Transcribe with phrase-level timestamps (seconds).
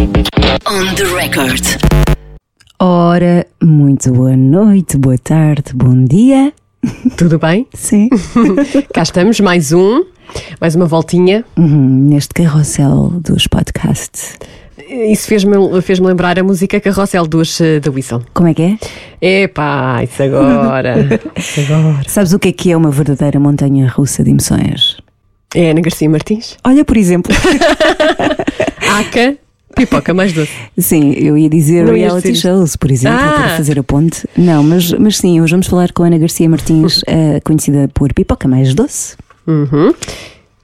[0.00, 1.62] On the record.
[2.78, 6.54] Ora, muito boa noite, boa tarde, bom dia.
[7.18, 7.66] Tudo bem?
[7.74, 8.08] Sim.
[8.94, 10.02] Cá estamos, mais um,
[10.58, 11.44] mais uma voltinha.
[11.54, 14.38] Uhum, neste carrossel dos podcasts.
[14.88, 18.22] Isso fez-me fez lembrar a música Carrossel dos eh, da Whistle.
[18.32, 18.78] Como é que
[19.20, 19.42] é?
[19.42, 21.20] Epá, isso agora.
[21.36, 22.08] isso agora.
[22.08, 24.96] Sabes o que é que é uma verdadeira montanha russa de emoções?
[25.54, 26.56] É Ana Garcia Martins.
[26.64, 27.30] Olha, por exemplo.
[28.98, 29.36] Aca,
[29.86, 30.50] pipoca mais doce.
[30.78, 33.32] sim, eu ia dizer Não reality dizer shows, por exemplo, Ah!
[33.34, 34.26] para fazer a ponte.
[34.36, 38.12] Não, mas, mas sim, hoje vamos falar com a Ana Garcia Martins, eh, conhecida por
[38.12, 39.16] Pipoca Mais Doce.
[39.46, 39.92] Uhum.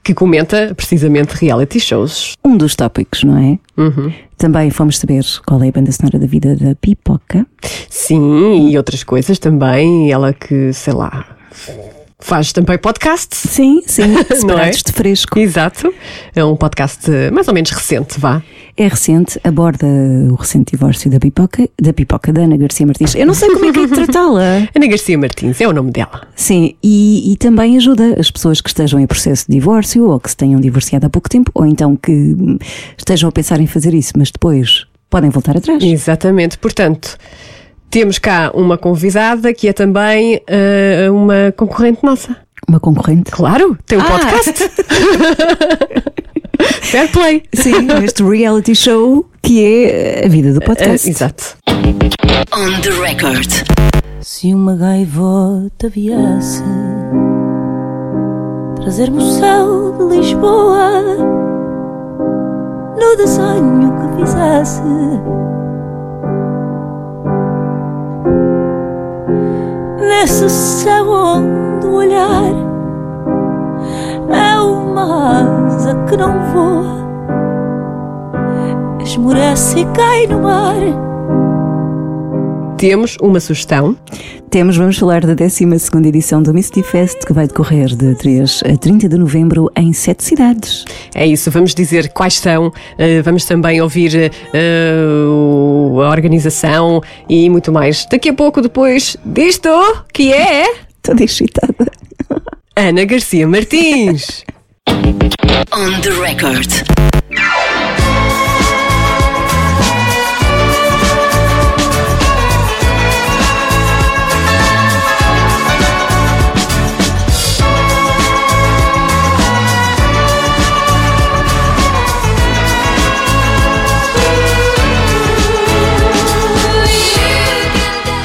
[0.04, 2.34] Que comenta precisamente reality shows.
[2.44, 3.58] Um dos tópicos, não é?
[3.76, 4.12] Uhum.
[4.38, 7.44] Também fomos saber qual é a banda sonora da vida da Pipoca.
[7.90, 10.12] Sim, e outras coisas também.
[10.12, 11.24] Ela que, sei lá,
[12.26, 13.38] faz também podcasts.
[13.38, 14.34] Sim, sim, é?
[14.34, 15.38] separados de fresco.
[15.38, 15.94] Exato.
[16.34, 18.42] É um podcast mais ou menos recente, vá.
[18.76, 23.14] É recente, aborda o recente divórcio da Pipoca, da Pipoca da Ana Garcia Martins.
[23.14, 24.68] Eu não sei como é que é de tratá-la.
[24.74, 26.26] Ana Garcia Martins é o nome dela.
[26.34, 30.28] Sim, e, e também ajuda as pessoas que estejam em processo de divórcio ou que
[30.28, 32.36] se tenham divorciado há pouco tempo ou então que
[32.98, 35.82] estejam a pensar em fazer isso, mas depois podem voltar atrás.
[35.82, 36.58] Exatamente.
[36.58, 37.16] Portanto,
[37.90, 42.36] temos cá uma convidada que é também eh, uma concorrente nossa.
[42.68, 43.30] Uma concorrente.
[43.30, 44.04] Claro, tem um Ah!
[44.18, 44.70] podcast.
[46.82, 47.42] Fair play.
[47.54, 51.08] Sim, este reality show que é a vida do Eh, podcast.
[51.08, 51.56] exato.
[51.68, 53.50] On the record.
[54.20, 56.62] Se uma gaivota viesse
[58.80, 61.02] trazer-me o céu de Lisboa
[62.98, 64.80] no desenho que fizesse,
[70.06, 72.52] nesse céu onde o olhar
[74.28, 76.96] é uma asa que não voa,
[79.02, 81.05] esmorece e cai no mar.
[82.78, 83.96] Temos uma sugestão.
[84.50, 85.64] Temos, vamos falar da 12
[86.06, 90.22] edição do Misty Fest que vai decorrer de 3 a 30 de novembro em sete
[90.22, 90.84] cidades.
[91.14, 94.30] É isso, vamos dizer quais são, eh, vamos também ouvir
[95.28, 98.06] o- a organização e muito mais.
[98.10, 99.68] Daqui a pouco, depois disto,
[100.12, 100.64] que é
[101.02, 101.74] Toda excitada.
[102.76, 104.44] Ana Garcia Martins.
[104.88, 106.68] On the record.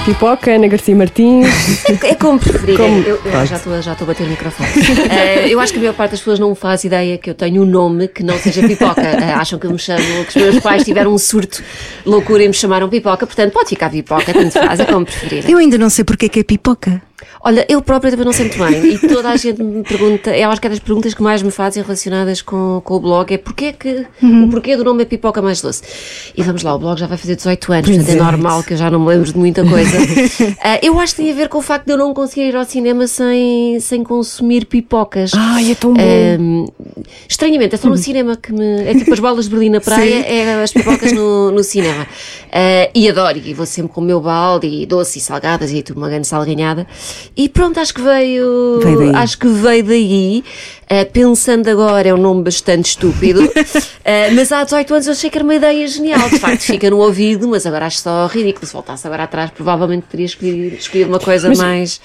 [0.06, 1.47] Pipoca, Ana Garcia Martins.
[2.03, 2.75] É como preferir.
[2.75, 3.45] Como- Eu, eu Pronto.
[3.45, 4.69] já estou já estou a bater o microfone.
[5.12, 7.62] Eh, eu acho que a maior parte das pessoas não faz ideia que eu tenho
[7.62, 9.01] um nome que não seja pipoca.
[9.01, 11.62] Eh, acham que eu me chamo, que os meus pais tiveram um surto
[12.03, 15.51] de loucura e me chamaram pipoca, portanto pode ficar pipoca, tanto faz, é como preferirem.
[15.51, 17.01] Eu ainda não sei porque é que é pipoca.
[17.44, 20.50] Olha, eu própria também não sei muito bem e toda a gente me pergunta, eu
[20.50, 23.38] acho que é das perguntas que mais me fazem relacionadas com, com o blog é
[23.38, 25.83] porquê que, o porquê do nome é Pipoca Mais Doce.
[26.35, 28.16] E vamos lá, o blog já vai fazer 18 anos, portanto é, é.
[28.16, 29.97] normal que eu já não me lembro de muita coisa.
[30.63, 32.56] Ah, eu acho que tem a ver com o facto de eu não conseguir ir
[32.56, 35.31] ao cinema sem, sem consumir pipocas.
[35.35, 36.01] Ai, é tão bom.
[36.01, 36.66] Ahm,
[37.28, 38.84] estranhamente, é só no cinema que me.
[38.84, 42.07] É tipo as bolas de Berlim na praia, é as pipocas no, no cinema.
[42.51, 45.81] Ah, e adoro, e vou sempre com o meu balde, e doce e salgadas, e
[45.81, 46.85] tudo uma grande salganhada.
[47.35, 48.79] E pronto, acho que veio.
[48.81, 49.16] Veio daí.
[49.16, 50.44] Acho que veio daí.
[50.94, 53.50] Ah, pensando agora, é um nome bastante estúpido,
[54.03, 56.29] Ah, mas há 18 anos eu achei que era uma ideia genial.
[56.29, 58.68] De facto, fica no ouvido, mas agora acho só ridículo.
[58.68, 62.01] Se voltasse agora atrás, provavelmente teria escolhido, escolhido uma coisa mais.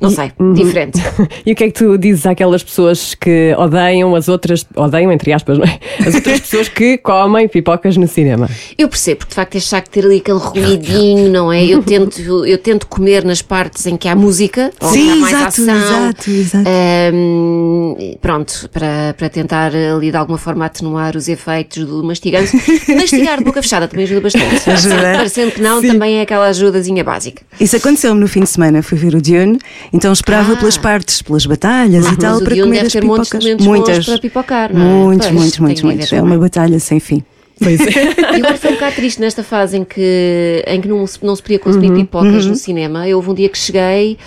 [0.00, 1.00] Não sei, diferente.
[1.44, 5.32] E o que é que tu dizes àquelas pessoas que odeiam as outras, odeiam entre
[5.32, 5.78] aspas, não é?
[6.06, 8.48] As outras pessoas que comem pipocas no cinema?
[8.76, 11.64] Eu percebo, porque de facto este saco ter ali aquele ruidinho, não é?
[11.64, 15.16] Eu tento, eu tento comer nas partes em que há música, ou Sim, que há
[15.16, 15.76] mais exato, ação.
[15.76, 16.68] exato, exato.
[16.68, 22.52] Ahm, pronto, para, para tentar ali de alguma forma atenuar os efeitos do mastigante.
[22.94, 24.70] Mastigar de boca fechada também ajuda bastante.
[24.70, 24.96] Ajuda.
[25.16, 27.42] Parecendo que não, também é aquela ajudazinha básica.
[27.60, 29.58] Isso aconteceu-me no fim de semana, fui ver o Dune,
[29.92, 30.56] então esperava Ah.
[30.56, 33.44] pelas partes, pelas batalhas e tal, para comer deve as pipocas.
[33.60, 34.06] muitas.
[34.06, 34.84] para pipocar, não é?
[34.84, 36.12] Muitos, Pois, muitos, muitos, muitos.
[36.12, 37.22] É uma batalha sem fim.
[37.58, 38.34] Pois é.
[38.34, 41.34] E agora foi um bocado triste nesta fase em que, em que não, se, não
[41.34, 43.08] se podia consumir pipocas no cinema.
[43.08, 44.18] Eu houve um dia que cheguei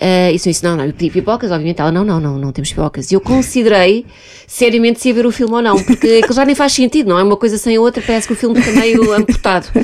[0.00, 1.80] eh, e disse: Não, não, eu pedi pipocas, obviamente.
[1.80, 3.10] Ela: Não, não, não, não temos pipocas.
[3.10, 4.06] E eu considerei
[4.46, 7.18] seriamente se ia ver o filme ou não, porque aquilo já nem faz sentido, não
[7.18, 7.24] é?
[7.24, 9.66] Uma coisa sem a outra, parece que o filme está meio amputado.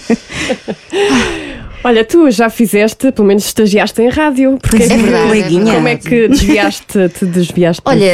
[1.84, 4.56] Olha, tu já fizeste, pelo menos estagiaste em rádio.
[4.61, 5.75] Porque Pois é verdade, coleguinha.
[5.75, 7.82] Como é que desviaste, te desviaste?
[7.84, 8.06] Olha,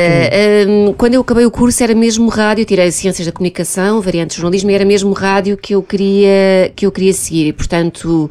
[0.67, 4.37] hum, quando eu acabei o curso era mesmo rádio, tirei Ciências da Comunicação, variante de
[4.37, 7.49] jornalismo, e era mesmo rádio que eu queria, que eu queria seguir.
[7.49, 8.31] E, portanto,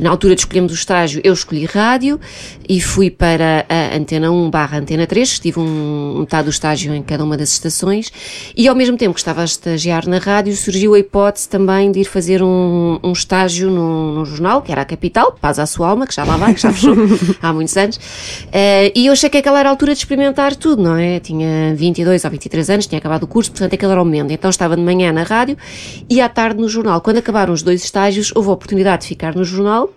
[0.00, 2.20] na altura de escolhermos o estágio, eu escolhi rádio
[2.68, 7.02] e fui para a Antena 1 barra Antena 3, estive um, metade do estágio em
[7.02, 8.12] cada uma das estações,
[8.56, 12.00] e ao mesmo tempo que estava a estagiar na rádio, surgiu a hipótese também de
[12.00, 15.88] ir fazer um, um estágio num, num jornal, que era a Capital, Paz à sua
[15.88, 16.94] alma, que já lá vai, que já fechou
[17.42, 17.98] há muitos anos,
[18.52, 21.20] Eh, e eu achei que aquela era a altura de experimentar tudo, não é?
[21.20, 24.30] Tinha 22 ou 23 anos, tinha acabado o curso, portanto aquele era o momento.
[24.30, 25.56] Então estava de manhã na rádio
[26.08, 27.00] e à tarde no jornal.
[27.00, 29.90] Quando acabaram os dois estágios, houve a oportunidade de ficar no jornal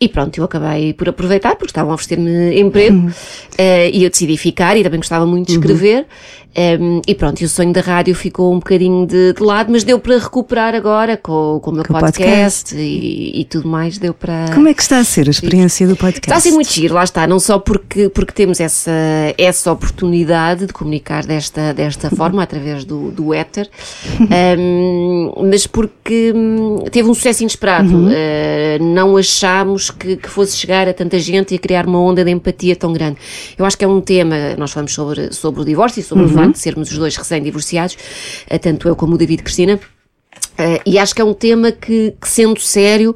[0.00, 3.10] e pronto, eu acabei por aproveitar, porque estavam a oferecer-me emprego
[3.56, 6.06] eh, e eu decidi ficar e também gostava muito de escrever.
[6.60, 9.84] Em, e pronto, e o sonho da rádio ficou um bocadinho de, de lado, mas
[9.84, 13.96] deu para recuperar agora com, com o meu Com o podcast, E, e tudo mais,
[13.96, 14.46] deu para.
[14.52, 16.26] Como é que está a ser a experiência do podcast?
[16.26, 18.90] Está a ser muito giro, lá está, não só porque, porque temos essa,
[19.38, 23.70] essa oportunidade de comunicar desta, desta forma, através do, do éter,
[24.58, 27.88] hum, mas porque hum, teve um sucesso inesperado.
[27.88, 32.24] Uh, não achámos que, que fosse chegar a tanta gente e a criar uma onda
[32.24, 33.18] de empatia tão grande.
[33.56, 36.28] Eu acho que é um tema, nós falamos sobre, sobre o divórcio e sobre o
[36.50, 37.96] de sermos os dois recém-divorciados,
[38.50, 39.80] uh, tanto eu como o David Cristina.
[40.58, 43.14] Uh, e acho que é um tema que, que sendo sério,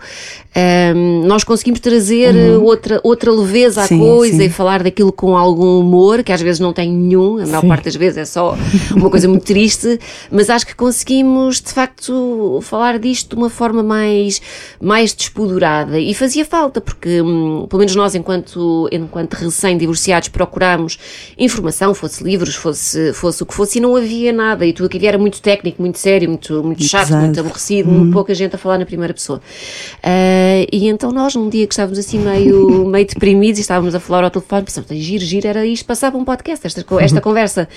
[0.94, 4.44] um, nós conseguimos trazer uh, outra, outra leveza à Sim, coisa sim.
[4.44, 7.84] e falar daquilo com algum humor, que às vezes não tem nenhum, a maior parte
[7.84, 8.56] das vezes é só
[8.94, 9.98] uma coisa muito triste,
[10.30, 14.42] mas acho que conseguimos de facto falar disto de uma forma mais,
[14.78, 20.98] mais despodurada e fazia falta, porque hum, pelo menos nós, enquanto, enquanto recém-divorciados, procurámos
[21.38, 25.06] informação, fosse livros, fosse, fosse o que fosse, e não havia nada, e tudo aquilo
[25.06, 27.24] era muito técnico, muito sério, muito, muito chato, pesado.
[27.24, 29.40] muito aborrecido, muito pouca gente a falar na primeira pessoa.
[30.02, 34.00] Ah, e então nós, num dia que estávamos assim meio, meio deprimidos e estávamos a
[34.00, 37.68] falar ao telefone, pensamos, giro, giro, era isto, passava um podcast, esta, esta conversa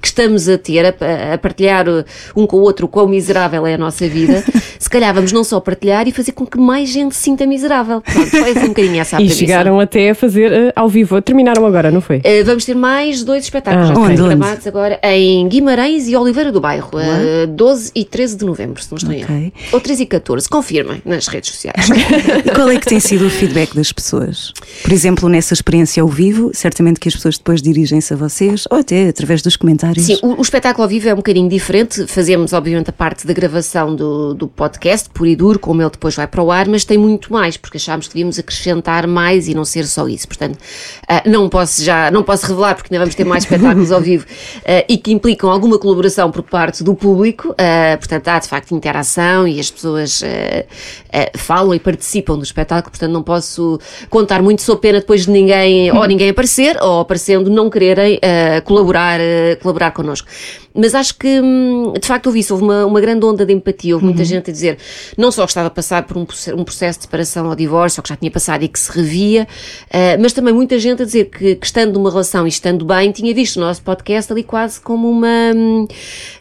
[0.00, 2.04] que estamos a ter, a, a partilhar uh,
[2.36, 4.44] um com o outro, o quão miserável é a nossa vida,
[4.78, 8.00] se calhar vamos não só partilhar e fazer com que mais gente se sinta miserável.
[8.00, 11.20] Pronto, foi assim um bocadinho essa a E chegaram até a fazer eh, ao vivo.
[11.22, 12.18] Terminaram agora, não foi?
[12.18, 16.50] Uh, vamos ter mais dois espetáculos Ah, já Onde, programados agora em Guimarães e Oliveira
[16.50, 19.36] do Bairro, uh, 12 e 13 de novembro, se não estou em Ok.
[19.36, 19.52] erro.
[19.72, 21.88] Ou 13 e 14, confirmem nas redes sociais.
[22.44, 24.52] E qual é que tem sido o feedback das pessoas?
[24.82, 28.78] Por exemplo, nessa experiência ao vivo, certamente que as pessoas depois dirigem-se a vocês, ou
[28.78, 30.06] até através dos comentários.
[30.06, 32.06] Sim, o, o espetáculo ao vivo é um bocadinho diferente.
[32.06, 36.14] Fazemos, obviamente, a parte da gravação do, do podcast, por e duro, como ele depois
[36.14, 39.54] vai para o ar, mas tem muito mais, porque achámos que devíamos acrescentar mais e
[39.54, 40.26] não ser só isso.
[40.26, 40.58] Portanto,
[41.08, 44.26] ah, não posso já, não posso revelar, porque ainda vamos ter mais espetáculos ao vivo
[44.66, 47.54] ah, e que implicam alguma colaboração por parte do público.
[47.58, 50.64] Ah, portanto, há de facto interação e as pessoas ah,
[51.12, 53.80] ah, falam e participam do espetáculo, portanto, não posso
[54.10, 58.60] contar muito, sou pena depois de ninguém, ou ninguém aparecer, ou aparecendo não quererem ah,
[58.60, 59.18] colaborar,
[59.60, 60.28] colaborar connosco.
[60.74, 63.94] Mas acho que, hum, de facto, houve isso, houve uma, uma grande onda de empatia,
[63.94, 64.78] houve muita gente a dizer,
[65.16, 66.26] não só que estava a passar por um,
[66.56, 69.46] um processo de separação ou divórcio, ou que já tinha passado e que se revia,
[69.90, 73.10] ah, mas também muita gente a dizer que, que estando numa relação e estando bem,
[73.12, 75.28] tinha visto o nosso podcast ali quase como uma.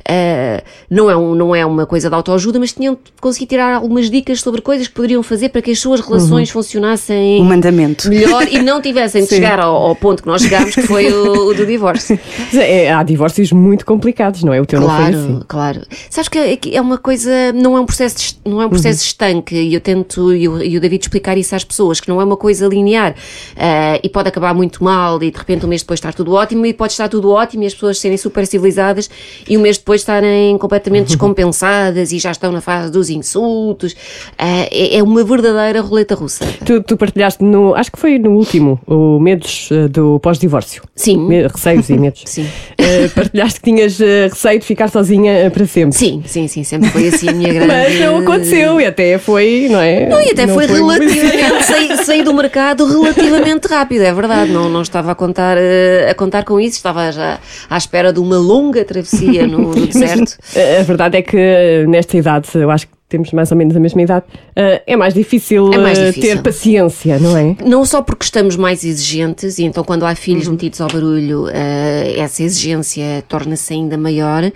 [0.07, 4.09] ah, não, é um, não é uma coisa de autoajuda, mas tinham conseguido tirar algumas
[4.09, 8.09] dicas sobre coisas que poderiam fazer para que as suas relações funcionassem O mandamento.
[8.09, 11.49] melhor e não tivessem de chegar ao, ao ponto que nós chegámos, que foi o,
[11.49, 12.19] o do divórcio.
[12.53, 14.61] É, há divórcios muito complicados, não é?
[14.61, 15.39] O teu não foi Claro, assim.
[15.47, 15.81] claro.
[16.09, 16.37] Sabes que
[16.73, 20.33] é- uma coisa, não é um processo, não é um processo estanque e eu tento,
[20.33, 23.15] e o, David explicar isso às pessoas, que não é uma coisa linear
[23.57, 26.65] Ah, e pode acabar muito mal e de repente um mês depois estar tudo ótimo
[26.65, 29.09] e pode estar tudo ótimo e as pessoas serem super civilizadas
[29.47, 33.95] e um mês depois estarem completamente descompensadas e já estão na fase dos insultos.
[34.37, 36.45] Ah, é, é uma verdadeira roleta russa.
[36.65, 40.83] Tu, tu partilhaste no, acho que foi no último, o medos eh, do pós-divórcio.
[40.95, 41.27] Sim.
[41.47, 42.23] Receios e medos.
[42.27, 42.47] Sim.
[42.77, 43.99] Eh, partilhaste que tinhas
[44.29, 45.97] receio de ficar sozinha eh, para sempre.
[45.97, 47.67] Sim, sim, sim, sempre foi assim a minha grande.
[47.73, 50.07] Mas não aconteceu e até foi, não é?
[50.07, 54.69] Não, e até foi, muito- relativamente, saí, saí do mercado relativamente rápido, é verdade, não,
[54.69, 57.39] não estava a contar, eh, a contar com isso, estava já
[57.69, 60.37] à espera de uma longa travessia no, no deserto.
[60.55, 63.79] A a verdade é que nesta idade, eu acho que temos mais ou menos a
[63.79, 64.25] mesma idade,
[64.55, 66.35] eh, é mais difícil, É mais eh, difícil.
[66.37, 67.55] ter paciência, não é?
[67.63, 70.53] Não só porque estamos mais exigentes, e então quando há filhos Uhum.
[70.53, 74.51] metidos ao barulho, eh, essa exigência torna-se ainda maior,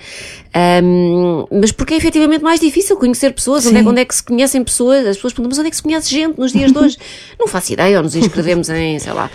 [0.57, 3.65] Ahm, mas porque é efetivamente mais difícil conhecer pessoas.
[3.65, 5.05] Onde é, onde é que se conhecem pessoas?
[5.05, 6.97] As pessoas perguntam, mas onde é que se conhece gente nos dias de hoje?
[7.37, 9.29] Não faço ideia, ou nos inscrevemos em, sei lá,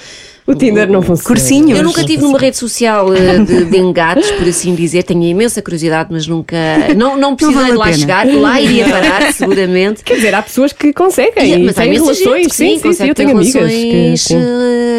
[0.47, 1.27] O Tinder não funciona.
[1.29, 1.79] Cursinhos.
[1.79, 5.03] Eu nunca tive numa rede social eh, de, de engates, por assim dizer.
[5.05, 6.57] Tenho imensa curiosidade, mas nunca.
[6.97, 7.97] Não, não precisei vale de lá pena.
[7.99, 8.27] chegar.
[8.27, 10.03] Lá iria parar, seguramente.
[10.03, 12.19] Quer dizer, há pessoas que conseguem E- e mas há relações.
[12.19, 14.37] gente que sim, sim, sim, eu ter tenho amigas que, relações sim.
[14.37, 14.43] Uhum.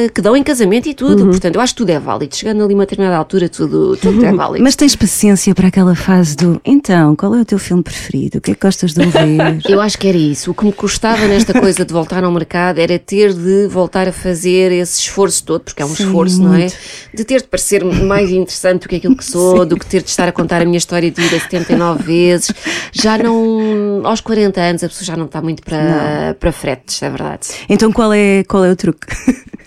[0.05, 1.25] eh, que dão em casamento e tudo.
[1.27, 2.35] Portanto, eu acho que tudo é válido.
[2.35, 4.63] Chegando ali a uma determinada altura, tudo, tudo é válido.
[4.63, 8.37] Mas tens paciência para aquela fase do então, qual é o teu filme preferido?
[8.37, 9.61] O que é que gostas de ouvir?
[9.69, 10.51] Eu acho que era isso.
[10.51, 14.11] O que me custava nesta coisa de voltar ao mercado era ter de voltar a
[14.11, 16.59] fazer esse esforço todo, porque é um Sim, esforço, não é?
[16.59, 16.75] muito.
[17.13, 20.09] De ter de parecer mais interessante do que aquilo que sou, do que ter de
[20.09, 22.51] estar a contar a minha história de vida 79 vezes.
[22.91, 24.01] Já não.
[24.03, 27.47] Aos 40 anos a pessoa já não está muito para, para fretes, é verdade.
[27.69, 29.07] Então qual é, qual é o truque?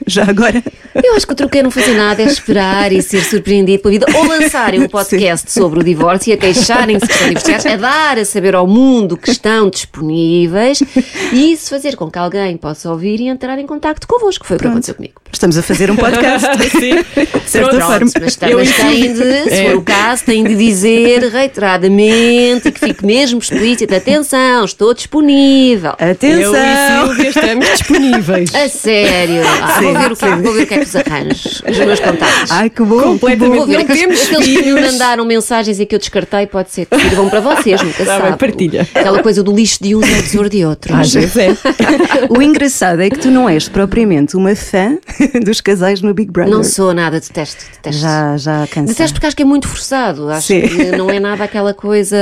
[0.07, 0.63] Já agora?
[1.03, 3.93] Eu acho que o truque é não fazer nada, é esperar e ser surpreendido pela
[3.93, 4.07] vida.
[4.15, 8.19] Ou lançarem um podcast sobre o divórcio e a queixarem-se que estão divorciados, a dar
[8.19, 10.81] a saber ao mundo que estão disponíveis
[11.33, 14.47] e isso fazer com que alguém possa ouvir e entrar em contacto convosco.
[14.47, 15.15] Foi o que aconteceu comigo.
[15.33, 16.47] Estamos a fazer um podcast.
[17.45, 17.87] De certa Pronto.
[17.87, 18.11] forma.
[18.21, 19.71] Mas, têm de, se É.
[19.71, 25.93] for o caso, têm de dizer reiteradamente e que fique mesmo explícito: atenção, estou disponível.
[25.99, 27.07] Eu e Atenção!
[27.07, 28.55] Silvia estamos disponíveis.
[28.55, 29.43] A sério.
[29.63, 32.01] Ah, vou, ver o que, vou ver o que é que os arranjos, os meus
[32.01, 32.51] contatos.
[32.51, 33.01] Ai, que bom!
[33.03, 33.57] Completamente.
[33.57, 36.71] Vou ver Não aqueles, temos aqueles que me mandaram mensagens e que eu descartei, pode
[36.71, 38.39] ser que sirvam para vocês, nunca Tá sabe.
[38.39, 38.89] partilha.
[38.95, 40.97] Aquela coisa do lixo de uns é o tesouro de outros.
[40.99, 41.49] Às vezes é.
[42.29, 44.99] O engraçado é que tu não és propriamente uma fã
[45.45, 46.53] dos casais no Big Brother.
[46.53, 48.01] Não sou nada, detesto, detesto.
[48.01, 48.95] Já, já cansei.
[48.95, 50.29] Detesto porque acho que é muito forçado.
[50.31, 50.63] Acho Sim.
[50.63, 52.17] que não é nada aquela coisa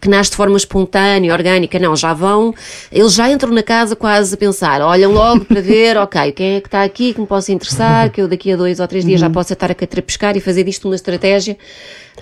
[0.00, 1.78] que nasce de forma espontânea, orgânica.
[1.78, 2.54] Não, já vão,
[2.90, 6.60] eles já entram na casa quase a pensar, olham logo para ver, ok, quem é
[6.60, 9.20] que está aqui que me possa interessar, que eu daqui a dois ou três dias
[9.20, 11.56] já possa estar a catrapescar e fazer disto uma estratégia.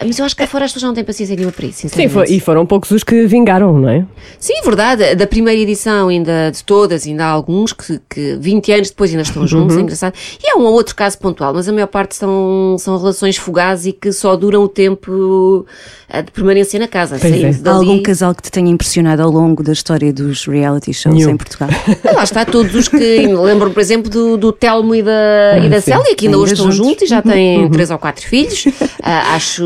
[0.04, 1.88] Mas eu acho que cá fora as pessoas não têm paciência nenhuma para isso, Sim,
[1.88, 2.12] sinceramente.
[2.28, 4.04] foi- e foram poucos os que vingaram, não é?
[4.38, 5.14] Sim, verdade.
[5.14, 9.22] Da primeira edição, ainda de todas, ainda há alguns que, que 20 anos depois ainda
[9.22, 10.14] estão juntos, é engraçado.
[10.42, 13.86] E é um ou outro caso pontual, mas a maior parte são, são relações fugazes
[13.86, 15.66] e que só duram o tempo
[16.08, 17.18] eh, de permanência na casa.
[17.20, 17.48] Pois é.
[17.48, 21.14] Há dali- algum casal que te tenha impressionado ao longo da história dos reality shows
[21.16, 21.30] Nenhum.
[21.30, 21.68] em Portugal?
[22.04, 25.68] Ah, Lá está, todos os que lembro, por exemplo, do, do Telmo e da, e
[25.68, 25.80] da.
[25.80, 26.86] Célia, que ainda, Ainda hoje estão juntos.
[26.88, 28.64] juntos e já têm três ou quatro filhos.
[29.02, 29.62] Ah, acho,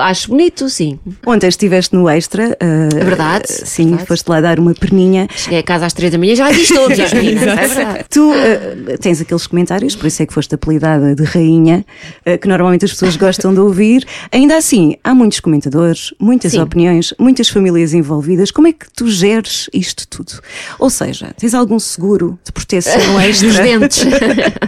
[0.00, 0.98] acho bonito, sim.
[1.26, 2.56] Ontem estiveste no Extra.
[2.60, 4.06] ah, É verdade, Sim, verdade.
[4.08, 5.28] foste lá dar uma perninha.
[5.34, 8.04] Cheguei a casa às três da manhã, já aqui estou, é.
[8.10, 11.84] Tu ah, tens aqueles comentários, por isso é que foste apelidada de rainha,
[12.26, 14.06] ah, que normalmente as pessoas gostam de ouvir.
[14.32, 16.60] Ainda assim, há muitos comentadores, muitas Sim.
[16.60, 18.50] opiniões, muitas famílias envolvidas.
[18.50, 20.40] Como é que tu geres isto tudo?
[20.78, 23.62] Ou seja, tens algum seguro de proteção Dos extra?
[23.62, 24.04] dentes.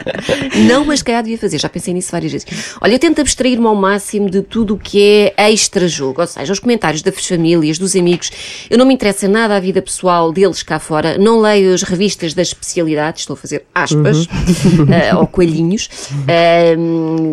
[0.69, 2.47] não, mas calhar devia fazer, já pensei nisso várias vezes.
[2.81, 6.59] Olha, eu tento abstrair-me ao máximo de tudo o que é extra-jogo, ou seja, os
[6.59, 8.31] comentários das famílias, dos amigos.
[8.69, 12.35] Eu não me interessa nada a vida pessoal deles cá fora, não leio as revistas
[12.35, 14.27] das especialidades, estou a fazer aspas,
[14.91, 15.89] eh, ou coelhinhos,
[16.27, 16.77] eh,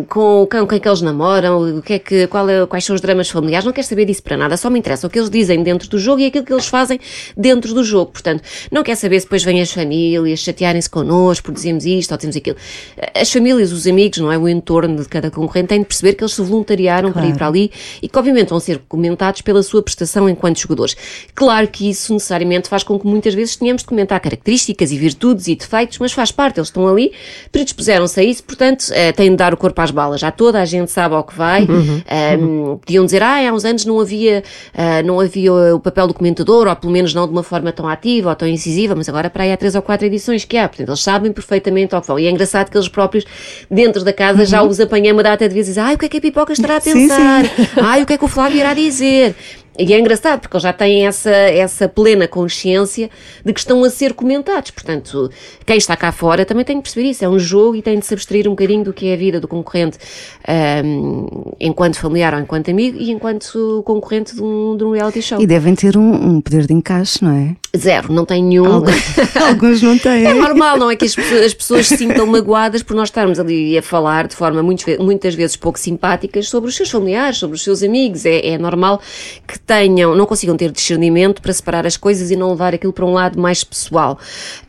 [0.08, 3.00] com, com quem que eles namoram, o que é que, qual é, quais são os
[3.00, 5.62] dramas familiares, não quero saber disso para nada, só me interessa o que eles dizem
[5.62, 6.98] dentro do jogo e aquilo que eles fazem
[7.36, 8.12] dentro do jogo.
[8.12, 12.16] Portanto, não quero saber se depois vêm as famílias chatearem-se connosco por dizermos isto ou
[12.16, 12.56] dizemos aquilo.
[13.14, 14.38] As famílias, os amigos, não é?
[14.38, 17.46] O entorno de cada concorrente têm de perceber que eles se voluntariaram para ir para
[17.46, 17.57] ali
[18.02, 20.96] e que, obviamente, vão ser comentados pela sua prestação enquanto jogadores.
[21.34, 25.48] Claro que isso necessariamente faz com que muitas vezes tenhamos de comentar características e virtudes
[25.48, 27.12] e defeitos, mas faz parte, eles estão ali,
[27.50, 30.20] predispuseram-se a isso, portanto, eh, têm de dar o corpo às balas.
[30.20, 31.66] Já toda a gente sabe ao que vai.
[32.38, 34.42] Um, podiam dizer, ah, há uns anos não havia,
[34.74, 37.88] ah, não havia o papel do comentador, ou pelo menos não de uma forma tão
[37.88, 40.68] ativa ou tão incisiva, mas agora para aí há três ou quatro edições que há.
[40.68, 42.18] Portanto, eles sabem perfeitamente ao que vão.
[42.18, 43.24] E é engraçado que eles próprios,
[43.70, 46.18] dentro da casa, já os apanham uma data de vezes, ai, o que é que
[46.18, 47.08] a Pipoca estará a Sim,
[47.82, 49.34] Ai, o que é que o Flávio irá dizer?
[49.78, 53.08] E é engraçado, porque eles já têm essa, essa plena consciência
[53.44, 54.72] de que estão a ser comentados.
[54.72, 55.30] Portanto,
[55.64, 57.24] quem está cá fora também tem que perceber isso.
[57.24, 59.40] É um jogo e tem de se abstrair um bocadinho do que é a vida
[59.40, 59.98] do concorrente
[60.46, 61.26] ahm,
[61.60, 65.40] enquanto familiar ou enquanto amigo e enquanto concorrente de um, de um reality show.
[65.40, 67.56] E devem ter um, um poder de encaixe, não é?
[67.76, 68.82] Zero, não tem nenhum.
[69.46, 70.24] Alguns não têm.
[70.24, 73.38] É normal, não é que as pessoas, as pessoas se sintam magoadas por nós estarmos
[73.38, 77.62] ali a falar de forma muitas vezes pouco simpáticas sobre os seus familiares, sobre os
[77.62, 78.24] seus amigos.
[78.24, 79.00] É, é normal
[79.46, 83.04] que tenham, não consigam ter discernimento para separar as coisas e não levar aquilo para
[83.04, 84.18] um lado mais pessoal.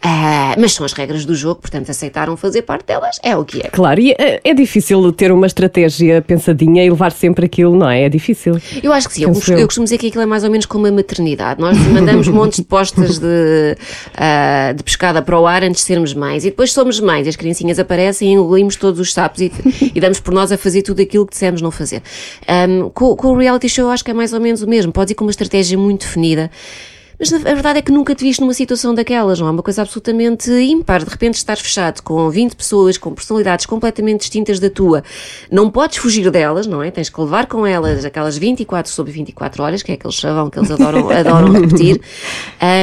[0.02, 3.62] Ah, mas são as regras do jogo, portanto aceitaram fazer parte delas, é o que
[3.62, 3.70] é.
[3.70, 8.04] Claro, e é, é difícil ter uma estratégia pensadinha e levar sempre aquilo, não é?
[8.04, 8.60] É difícil.
[8.84, 9.24] Eu acho que sim.
[9.24, 9.66] Eu, eu.
[9.66, 11.62] costumo dizer que aquilo é mais ou menos como a maternidade.
[11.62, 13.78] Nós mandamos montes de postas de,
[14.18, 16.44] ah, de pescada para o ar antes de sermos mães.
[16.44, 17.26] E depois somos mães.
[17.26, 19.52] As criancinhas aparecem e engolimos todos os sapos e,
[19.96, 22.02] e damos por nós a fazer tudo aquilo que dissemos não fazer.
[22.46, 24.89] Ahm, com, com o reality show eu acho que é mais ou menos o mesmo.
[24.92, 26.50] Pode ir com uma estratégia muito definida.
[27.20, 29.82] Mas a verdade é que nunca te viste numa situação daquelas, não é uma coisa
[29.82, 31.04] absolutamente ímpar.
[31.04, 35.04] De repente estás fechado com 20 pessoas com personalidades completamente distintas da tua.
[35.52, 36.90] Não podes fugir delas, não é?
[36.90, 40.60] Tens que levar com elas aquelas 24 sobre 24 horas, que é aquele chavão que
[40.60, 42.00] eles adoram, adoram repetir.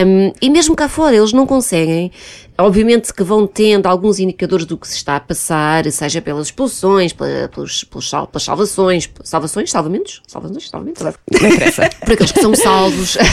[0.07, 2.13] Um, e mesmo cá fora, eles não conseguem.
[2.59, 7.13] Obviamente que vão tendo alguns indicadores do que se está a passar, seja pelas expulsões,
[7.13, 11.91] pela- pelos, pelos sal- pelas salvações, salvações, salvamentos, salvações, salvamentos, Não interessa.
[12.05, 13.17] por aqueles que são salvos.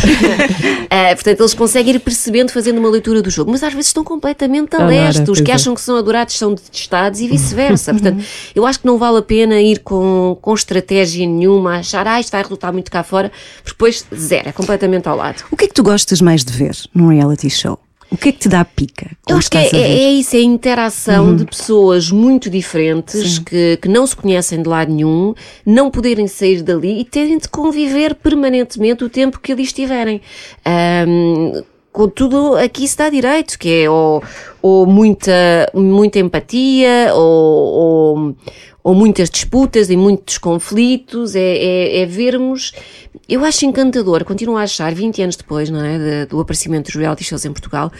[0.89, 4.03] Eh, portanto, eles conseguem ir percebendo fazendo uma leitura do jogo, mas às vezes estão
[4.03, 5.29] completamente a leste.
[5.31, 5.55] Os que é.
[5.55, 7.91] acham que são adorados são detestados e vice-versa.
[7.93, 12.19] Portanto, eu acho que não vale a pena ir com, com estratégia nenhuma, achar, ah,
[12.19, 13.31] isto vai resultar muito cá fora,
[13.63, 15.43] porque depois, zero, é completamente ao lado.
[15.51, 17.79] O que é que tu gostas mais de ver num reality show?
[18.13, 19.09] O que é que te dá pica?
[19.27, 23.77] Eu acho que é, é- é isso, é a interação de pessoas muito diferentes que,
[23.81, 25.33] que não se conhecem de lado nenhum,
[25.65, 30.21] não poderem sair dali e terem de conviver permanentemente o tempo que ali estiverem.
[30.63, 34.23] Ahm, Contudo, aqui se dá direito, que é ou,
[34.63, 38.35] ou muita, muita empatia, ou, ou,
[38.81, 42.71] ou muitas disputas e muitos conflitos, é, é, é vermos.
[43.27, 47.25] Eu acho encantador, continuo a achar, 20 anos depois, não é, do aparecimento dos reality
[47.25, 47.91] shows em Portugal,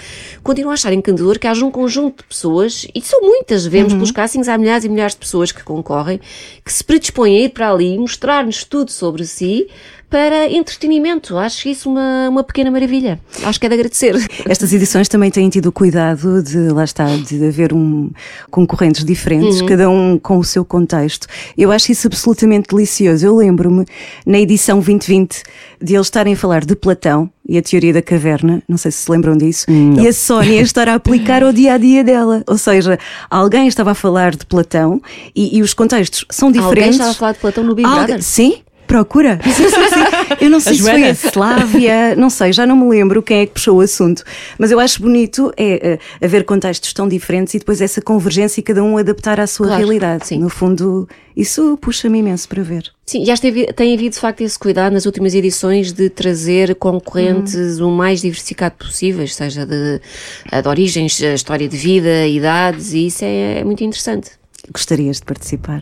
[0.42, 4.12] continuo a achar encantador que haja um conjunto de pessoas, e são muitas, vemos pelos
[4.12, 6.18] castings, há milhares e milhares de pessoas que concorrem,
[6.64, 9.68] que se predispõem a ir para ali, mostrar-nos tudo sobre si,
[10.14, 11.40] para entretenimento.
[11.40, 13.20] Acho isso uma, uma pequena maravilha.
[13.42, 14.16] Acho que é de agradecer.
[14.48, 18.10] Estas edições também têm tido o cuidado de, lá está, de haver um,
[18.52, 19.68] concorrentes diferentes, Uhum.
[19.68, 21.28] cada um com o seu contexto.
[21.58, 23.26] Eu acho isso absolutamente delicioso.
[23.26, 23.86] Eu lembro-me,
[24.26, 25.44] na edição 2020,
[25.82, 29.00] de eles estarem a falar de Platão e a teoria da caverna, não sei se
[29.04, 29.66] se lembram disso,
[30.02, 32.44] e a Sónia estar a aplicar ao dia a dia dela.
[32.48, 32.98] Ou seja,
[33.30, 35.02] alguém estava a falar de Platão
[35.36, 36.92] e, e os contextos são Alguém diferentes.
[36.96, 38.24] estava a falar de Platão no Big Alguém- Brother?
[38.24, 38.56] Sim,
[38.94, 39.40] procura.
[40.40, 43.46] Eu não sei se foi a Slávia, não sei, já não me lembro quem é
[43.48, 44.24] que puxou o assunto,
[44.58, 48.64] mas eu acho bonito é, é, haver contextos tão diferentes e depois essa convergência e
[48.64, 50.28] cada um adaptar à sua Claro, realidade.
[50.28, 50.40] sim.
[50.40, 52.92] No fundo, isso puxa-me imenso para ver.
[53.06, 57.80] Sim, já esteve, tem havido de facto esse cuidado nas últimas edições de trazer concorrentes
[57.80, 63.24] o mais diversificado possível, seja de, de origens, a história de vida, idades, e isso
[63.24, 64.32] é, é muito interessante.
[64.72, 65.82] Gostarias de participar?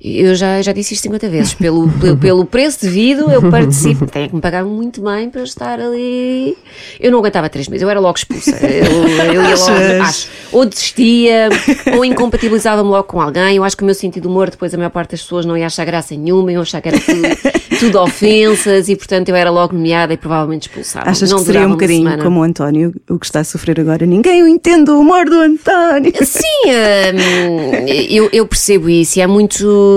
[0.00, 1.54] Eu já, já disse isto 50 vezes.
[1.54, 4.06] Pelo, pelo, pelo preço devido, eu participo.
[4.06, 6.56] Tenho que me pagar muito bem para estar ali.
[7.00, 8.56] Eu não aguentava três meses, eu era logo expulsa.
[8.66, 10.02] Eu, eu ia logo.
[10.02, 11.48] Acho, ou desistia,
[11.96, 13.56] ou incompatibilizava-me logo com alguém.
[13.56, 15.56] Eu acho que o meu sentido de humor, depois a maior parte das pessoas não
[15.56, 19.50] ia achar graça nenhuma, iam achar que era tudo, tudo ofensas e, portanto, eu era
[19.50, 21.08] logo nomeada e provavelmente expulsava.
[21.10, 22.22] Achas não que seria um bocadinho semana.
[22.22, 24.04] como o António, o que está a sofrer agora?
[24.06, 26.12] Ninguém o entende o humor do António.
[26.24, 29.18] Sim, hum, eu, eu percebo isso.
[29.18, 29.45] e É muito,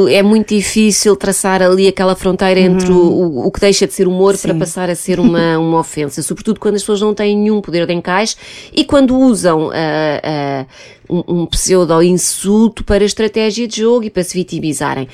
[0.09, 4.07] é muito difícil traçar ali aquela fronteira entre o, o, o que deixa de ser
[4.07, 7.61] humor para passar a ser uma, uma ofensa, sobretudo quando as pessoas não têm nenhum
[7.61, 8.35] poder de encaixe
[8.73, 10.65] e quando usam ah, ah,
[11.09, 15.07] um, um pseudo-insulto para estratégia de jogo e para se vitimizarem.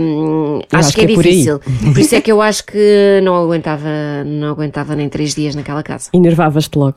[0.00, 1.30] Hum, Eu acho, acho que é que é por aí.
[1.32, 1.60] difícil.
[1.92, 3.88] Por isso é que eu acho que não aguentava,
[4.24, 6.08] não aguentava nem três dias naquela casa.
[6.12, 6.96] Enervavas-te logo.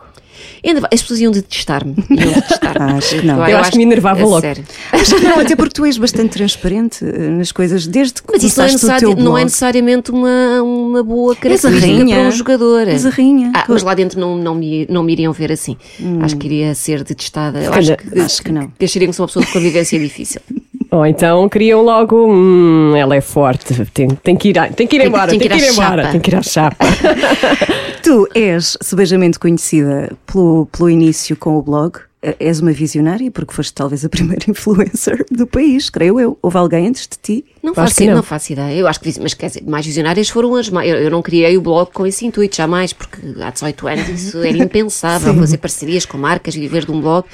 [0.66, 1.96] Ainda- As pessoas iam detestar-me.
[2.10, 2.94] Iam detestar-me.
[2.98, 3.46] Acho que não.
[3.46, 4.40] Eu acho que me enervava a logo.
[4.40, 4.64] sério.
[4.94, 8.44] Acho que não, até porque tu és bastante transparente eh, nas coisas desde que Mas
[8.44, 12.88] isso não é, teu não é necessariamente uma, uma boa a característica para um jogador.
[12.88, 13.52] És a rainha.
[13.54, 15.76] Ah, mas lá dentro não, não, me, não me iriam ver assim.
[16.22, 17.60] Acho que iria ser detestada.
[17.60, 18.68] Eu acho que, acho que não.
[18.78, 20.42] que achariam que sou uma pessoa de convivência difícil.
[20.92, 24.96] Ou então queriam logo, hum, ela é forte, tem, tem que ir, a- tem que
[24.96, 26.12] ir Tem- embora, tem tem, que ir que ir à embora, chapa.
[26.12, 26.86] tem que ir à chapa.
[28.02, 32.00] Tu és sebejamente conhecida pelo, pelo início com o blog.
[32.22, 36.38] Eh, És uma visionária, porque foste talvez a primeira influencer do país, creio eu.
[36.42, 37.46] Houve alguém antes de ti?
[37.62, 38.16] Não faço, não.
[38.16, 38.24] não.
[38.24, 38.74] faço ideia.
[38.74, 40.90] Eu acho que, mas quer dizer, mais visionárias foram as mais.
[40.90, 44.38] Eu, eu não criei o blog com esse intuito, jamais, porque há 18 anos isso
[44.40, 47.26] era impensável, fazer parcerias com marcas e viver de um blog.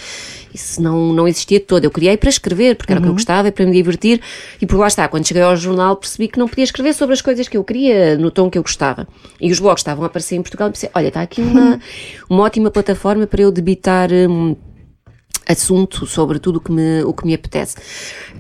[0.53, 1.83] Isso não, não existia de todo.
[1.83, 4.21] Eu criei para escrever, porque era o que eu gostava e para me divertir.
[4.61, 7.21] E por lá está, quando cheguei ao jornal percebi que não podia escrever sobre as
[7.21, 9.05] coisas que eu queria, no tom que eu gostava.
[9.39, 11.79] E os blogs estavam a aparecer em Portugal e pensei, olha, está aqui uma,
[12.29, 14.09] uma ótima plataforma para eu debitar.
[14.11, 14.55] hum,
[15.47, 17.75] assunto sobre tudo o que me, o que me apetece.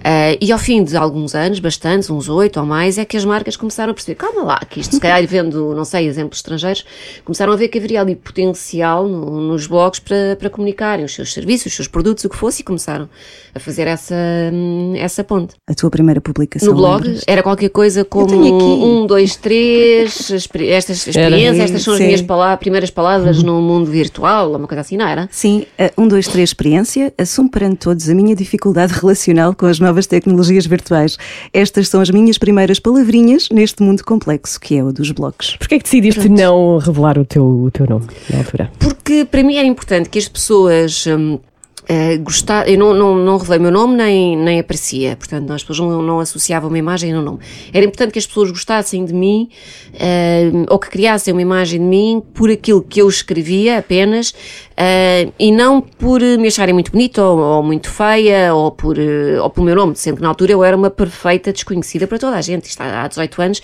[0.03, 3.25] Ah, e ao fim de alguns anos, bastantes, uns oito ou mais, é que as
[3.25, 6.85] marcas começaram a perceber, calma lá, que isto se calhar vendo, não sei, exemplos estrangeiros,
[7.23, 11.33] começaram a ver que haveria ali potencial no- nos blogs para, para comunicarem os seus
[11.33, 13.09] serviços, os seus produtos, o que fosse, e começaram
[13.53, 14.15] a fazer essa,
[14.53, 15.55] hum, essa ponte.
[15.67, 16.69] A tua primeira publicação.
[16.69, 17.23] No blog lembras?
[17.27, 18.63] era qualquer coisa como tenho aqui.
[18.65, 22.05] um, dois, três, estas experiências, estas são as Sim.
[22.05, 25.27] minhas pala- primeiras palavras no mundo virtual, ou uma coisa assim, não era?
[25.31, 26.94] Sim, eh, um, dois, três experiências.
[26.95, 31.17] Patrícia, assumo perante todos a minha dificuldade relacional com as novas tecnologias virtuais.
[31.53, 35.57] Estas são as minhas primeiras palavrinhas neste mundo complexo que é o dos blogs.
[35.57, 38.71] Porquê é que decidiste não revelar o teu, o teu nome na altura?
[38.79, 41.05] Porque para mim era importante que as pessoas.
[41.07, 41.39] hum,
[41.87, 45.63] eh, gostar, eu não, não, não revelei o meu nome nem, nem aparecia, portanto, as
[45.63, 47.39] pessoas não, não associavam uma imagem no nome.
[47.73, 49.49] Era importante que as pessoas gostassem de mim
[49.93, 54.33] eh, ou que criassem uma imagem de mim por aquilo que eu escrevia apenas
[54.75, 59.49] eh, e não por me acharem muito bonita ou, ou muito feia ou por, ou
[59.49, 62.41] pelo meu nome, sendo que na altura eu era uma perfeita desconhecida para toda a
[62.41, 62.65] gente.
[62.65, 63.61] Isto há 18 anos.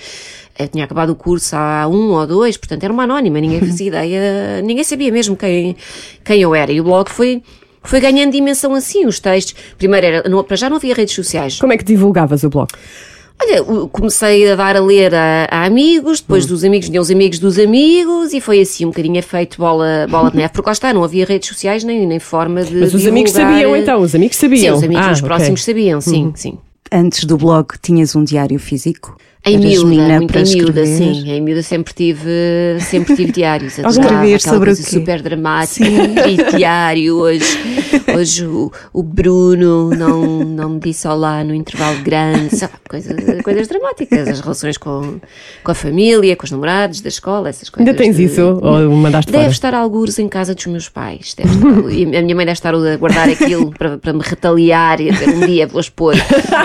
[0.57, 3.87] Eu tinha acabado o curso há um ou dois, portanto era uma anónima, ninguém fazia
[3.89, 5.75] ideia, ninguém sabia mesmo quem,
[6.23, 6.71] quem eu era.
[6.71, 7.41] E o blog foi,
[7.83, 9.55] foi ganhando dimensão assim, os textos.
[9.77, 11.59] Primeiro era, não, para já não havia redes sociais.
[11.59, 12.69] Como é que divulgavas o blog?
[13.43, 16.21] Olha, comecei a dar a ler a, a amigos, Hum.
[16.21, 20.05] depois dos amigos vinham os amigos dos amigos e foi assim um bocadinho feito bola,
[20.07, 22.75] bola de neve, porque lá está, não havia redes sociais nem, nem forma de.
[22.75, 23.53] Mas os amigos divulgar.
[23.53, 24.77] sabiam então, os amigos Sim, sabiam.
[24.77, 25.27] os amigos Ah, os ok.
[25.27, 26.59] próximos sabiam, sim, sim.
[26.91, 29.17] Antes do blog tinhas um diário físico?
[29.43, 31.27] Em miúda, muito em miúda, sim.
[31.31, 32.29] Em miúda sempre tive,
[32.79, 33.79] sempre tive diários.
[33.79, 34.83] Adorava escrever sobre o quê?
[34.83, 35.85] super dramática.
[36.29, 37.15] E diário.
[37.17, 37.57] Hoje,
[38.15, 42.55] hoje o, o Bruno não, não me disse olá no intervalo grande.
[42.55, 44.27] Sabe, coisas, coisas dramáticas.
[44.27, 45.19] As relações com,
[45.63, 47.87] com a família, com os namorados da escola, essas coisas.
[47.87, 49.51] Ainda tens de- isso ou mandaste Deve fora?
[49.53, 51.33] estar algures em casa dos meus pais.
[51.35, 55.01] Deve estar- e a minha mãe deve estar a guardar aquilo para, para me retaliar
[55.01, 56.13] e um dia vou expor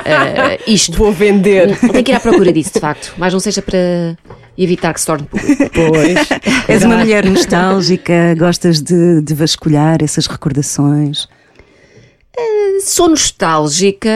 [0.05, 0.93] eh, isto.
[0.97, 1.75] Vou vender.
[1.79, 3.14] Tem que ir à procura disso, de facto.
[3.16, 4.16] Mas não seja para
[4.57, 5.70] evitar que se torne público.
[5.72, 6.29] Pois.
[6.68, 11.29] És uma mulher nostálgica, gostas de, de vasculhar essas recordações.
[12.81, 14.11] Sou nostálgica,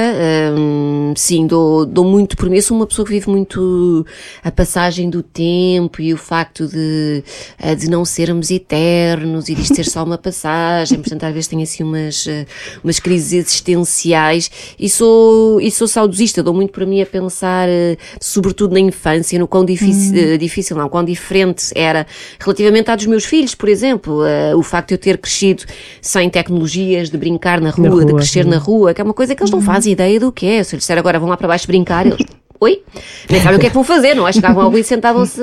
[0.56, 2.56] hum, sim, dou, dou muito por mim.
[2.56, 4.06] Eu sou uma pessoa que vive muito
[4.44, 7.24] a passagem do tempo e o facto de,
[7.58, 10.98] eh, de não sermos eternos e disto ser só uma passagem.
[11.00, 12.46] Portanto, às vezes tenho assim umas, eh,
[12.84, 16.42] umas crises existenciais e sou, e sou saudosista.
[16.42, 20.76] Dou muito por mim a pensar, eh, sobretudo na infância, no quão difícil, eh, difícil
[20.76, 22.06] não, quão diferente era
[22.38, 24.24] relativamente à dos meus filhos, por exemplo.
[24.24, 25.64] Eh, o facto de eu ter crescido
[26.02, 29.34] sem tecnologias, de brincar na rua, de rua, crescer na rua, que é uma coisa
[29.34, 30.62] que eles não fazem ideia do que é.
[30.62, 32.18] Se eu lhes disser agora vão lá para baixo brincar, eles.
[32.62, 32.82] Oi?
[33.30, 34.32] Nem sabem o que é que vão fazer, não é?
[34.34, 35.40] Chegavam ali e sentavam-se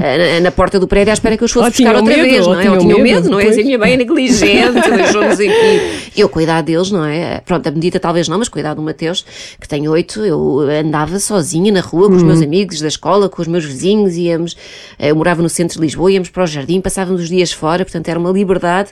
[0.00, 2.16] eh, na, na porta do prédio à espera que eu os fosse Ou buscar outra
[2.16, 2.70] medo, vez, ou não é?
[2.72, 3.44] Ou tinham medo, medo, não é?
[3.44, 3.56] pois.
[3.56, 6.10] A minha mãe é negligente, deixou-nos aqui.
[6.16, 7.40] Eu, cuidar deles, não é?
[7.46, 9.24] Pronto, a medida talvez não, mas cuidar do Mateus,
[9.60, 12.28] que tem oito, eu andava sozinha na rua com os Uhum.
[12.30, 14.56] meus amigos da escola, com os meus vizinhos, íamos,
[14.98, 17.84] eh, eu morava no centro de Lisboa, íamos para o jardim, passávamos os dias fora,
[17.84, 18.88] portanto era uma liberdade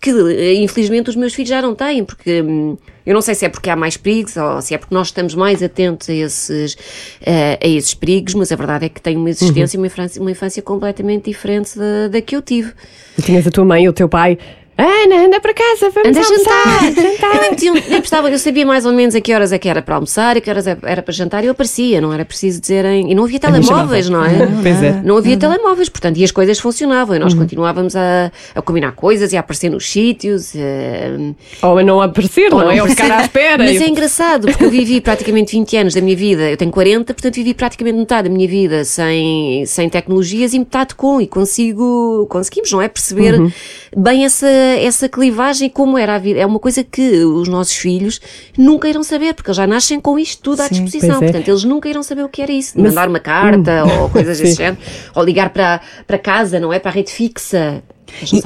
[0.00, 3.44] que eh, infelizmente os meus filhos já não têm, porque hum, eu não sei se
[3.44, 6.76] é porque há mais perigos ou se é porque nós estamos mais atentos a esses,
[7.20, 10.20] eh, a esses perigos, mas a verdade é que têm uma existência e uma infância,
[10.20, 12.72] uma infância completamente diferente da, da que eu tive.
[13.18, 14.38] E tinhas a tua mãe e o teu pai.
[14.78, 16.92] Ana, anda para casa, vamos Anda a almoçar, jantar!
[17.02, 17.34] jantar.
[17.36, 19.68] Eu, nem tinha- nem prestava- eu sabia mais ou menos a que horas é que
[19.70, 22.26] era para almoçar, a que horas é- era para jantar e eu aparecia, não era
[22.26, 23.10] preciso dizerem.
[23.10, 24.30] E não havia telemóveis, não é?
[24.62, 25.00] Pois é.
[25.02, 29.32] Não havia telemóveis, portanto, e as coisas funcionavam e nós continuávamos a, a combinar coisas
[29.32, 30.52] e a aparecer nos sítios.
[30.54, 32.76] eh, Ou a não aparecer, ou não é?
[32.76, 33.64] não Ou ficar à espera.
[33.64, 36.70] Mas E- é engraçado, porque eu vivi praticamente 20 anos da minha vida, eu tenho
[36.70, 41.26] 40, portanto vivi praticamente metade da minha vida sem, sem tecnologias e metade com, e
[41.26, 42.88] consigo, conseguimos, não é?
[42.88, 43.50] Perceber Uhum.
[43.96, 46.38] Bem essa, essa clivagem, como era a vida.
[46.38, 48.20] É uma coisa que os nossos filhos
[48.56, 51.20] nunca irão saber, porque eles já nascem com isto tudo à Sim, disposição, é.
[51.20, 54.38] portanto eles nunca irão saber o que era isso, Mas- mandar uma carta ou coisas
[54.38, 54.76] desse género,
[55.14, 56.78] ou ligar para, para casa, não é?
[56.78, 57.82] Para a rede fixa.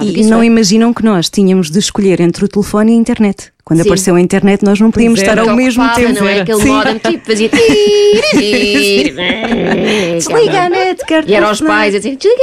[0.00, 0.46] E, e não é.
[0.46, 3.52] imaginam que nós tínhamos de escolher entre o telefone e a internet.
[3.64, 3.88] Quando Sim.
[3.88, 5.42] apareceu a internet, nós não podíamos estar era.
[5.48, 6.20] ao mesmo ocupava, tempo.
[6.20, 6.40] não é?
[6.40, 6.68] Aquele Sim.
[6.68, 7.50] modem tipo fazia.
[10.16, 11.78] Desliga a net, E eram os telefonar.
[11.82, 12.42] pais a dizer: desliga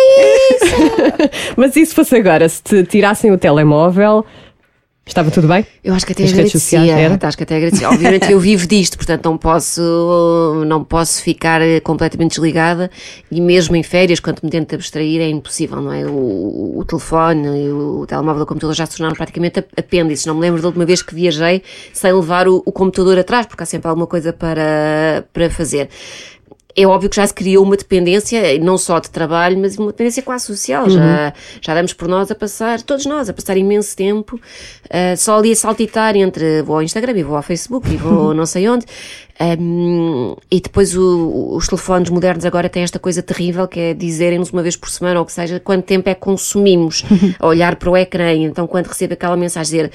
[0.51, 1.53] isso!
[1.57, 4.25] Mas e se fosse agora, se te tirassem o telemóvel,
[5.07, 5.65] estava tudo bem?
[5.83, 7.15] Eu acho que até As redes sociais, agradecia.
[7.15, 7.27] era?
[7.27, 7.89] Acho que até agradecia.
[7.89, 12.91] Obviamente eu vivo disto, portanto não posso, não posso ficar eh, completamente desligada
[13.31, 16.05] e mesmo em férias, quando me tento abstrair, é impossível, não é?
[16.05, 20.25] O, o telefone e o, telemóvel e o computador já se tornaram praticamente ap- apêndices.
[20.25, 21.61] Não me lembro da última vez que viajei
[21.93, 25.89] sem levar o, o computador atrás, porque há sempre alguma coisa para, para fazer.
[26.79, 30.21] É óbvio que já se criou uma dependência, não só de trabalho, mas uma dependência
[30.21, 30.87] quase social.
[30.87, 34.39] Já, já damos por nós a passar, todos nós, a passar imenso tempo,
[34.89, 38.31] ah, só ali a saltitar entre vou ao Instagram e vou ao Facebook e vou
[38.35, 38.85] não sei onde.
[39.39, 44.49] Um, e depois o- os telefones modernos agora têm esta coisa terrível que é dizerem-nos
[44.51, 47.03] uma vez por semana ou que seja quanto tempo é que consumimos
[47.39, 48.33] a olhar para o ecrã.
[48.33, 49.91] Então, quando recebo aquela mensagem dizer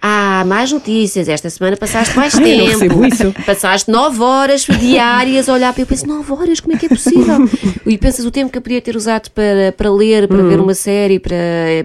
[0.00, 5.72] Ah, mais notícias, esta semana passaste mais Ai, tempo, passaste 9 horas diárias a olhar
[5.72, 7.48] para eu penso 9 horas, como é que é possível?
[7.86, 10.74] e pensas o tempo que eu podia ter usado para, para ler, para ver uma
[10.74, 11.34] série, para,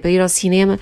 [0.02, 0.78] para ir ao cinema,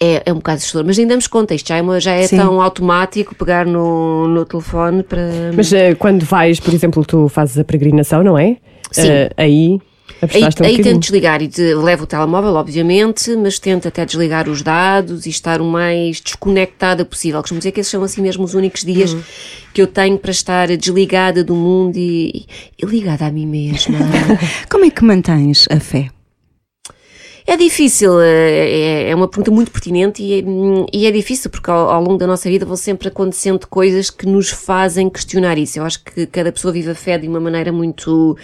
[0.00, 0.86] é, é um bocado assustador.
[0.86, 2.36] Mas ainda damos conta, isto já é, uma- já é Sim.
[2.36, 5.22] tão automático pegar no, no telefone para.
[5.56, 8.56] Mas eh, quando vais, por exemplo, tu fazes a peregrinação, não é?
[8.90, 9.08] Sim.
[9.08, 9.78] Eh, aí
[10.20, 14.48] Aí, um aí tento desligar e de, levo o telemóvel, obviamente, mas tento até desligar
[14.48, 17.40] os dados e estar o mais desconectada possível.
[17.40, 19.16] Costumo dizer que esses são assim mesmo os únicos dias
[19.74, 22.46] que eu tenho para estar desligada do mundo e,
[22.80, 23.98] e ligada a mim mesma.
[24.70, 26.08] Como é que mantens a fé?
[27.46, 31.50] É difícil, eh, é, é uma pergunta muito pertinente e é, hum, e é difícil
[31.50, 35.58] porque ao, ao longo da nossa vida vão sempre acontecendo coisas que nos fazem questionar
[35.58, 35.78] isso.
[35.78, 38.36] Eu acho que cada pessoa vive a fé de uma maneira muito,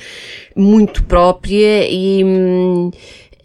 [0.56, 2.24] muito própria e.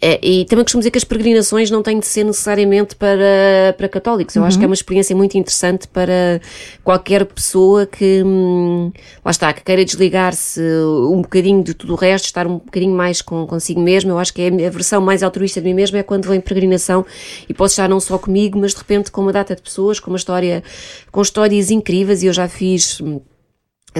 [0.05, 3.87] é, E também costumo dizer que as peregrinações não têm de ser necessariamente para, para
[3.87, 4.35] católicos.
[4.35, 6.41] Eu acho que é uma experiência muito interessante para
[6.83, 8.91] qualquer pessoa que, hum,
[9.23, 10.59] lá está, que queira desligar-se
[11.09, 14.11] um bocadinho de tudo o resto, estar um bocadinho mais com, consigo mesmo.
[14.11, 16.41] Eu acho que é a versão mais altruísta de mim mesma é quando vou em
[16.41, 17.05] peregrinação
[17.47, 20.11] e posso estar não só comigo, mas de repente com uma data de pessoas, com
[20.11, 20.61] uma história,
[21.13, 22.99] com histórias incríveis e eu já fiz.
[22.99, 23.21] hum,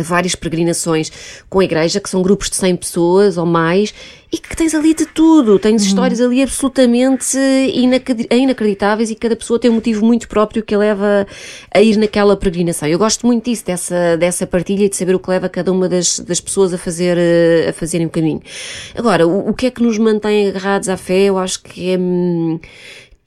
[0.02, 1.12] várias peregrinações
[1.50, 3.94] com a igreja, que são grupos de 100 pessoas ou mais,
[4.32, 7.38] e que tens ali de tudo, tens histórias ali absolutamente
[7.72, 11.28] inacredi- inacreditáveis e cada pessoa tem um motivo muito próprio que a leva
[11.72, 12.90] a ir naquela peregrinação.
[12.90, 15.88] Eu gosto muito disso, dessa, dessa partilha e de saber o que leva cada uma
[15.88, 18.42] das, das pessoas a, fazer, eh, a fazerem o caminho.
[18.96, 21.26] Agora, o, o que é que nos mantém agarrados à fé?
[21.26, 22.00] Eu acho que é...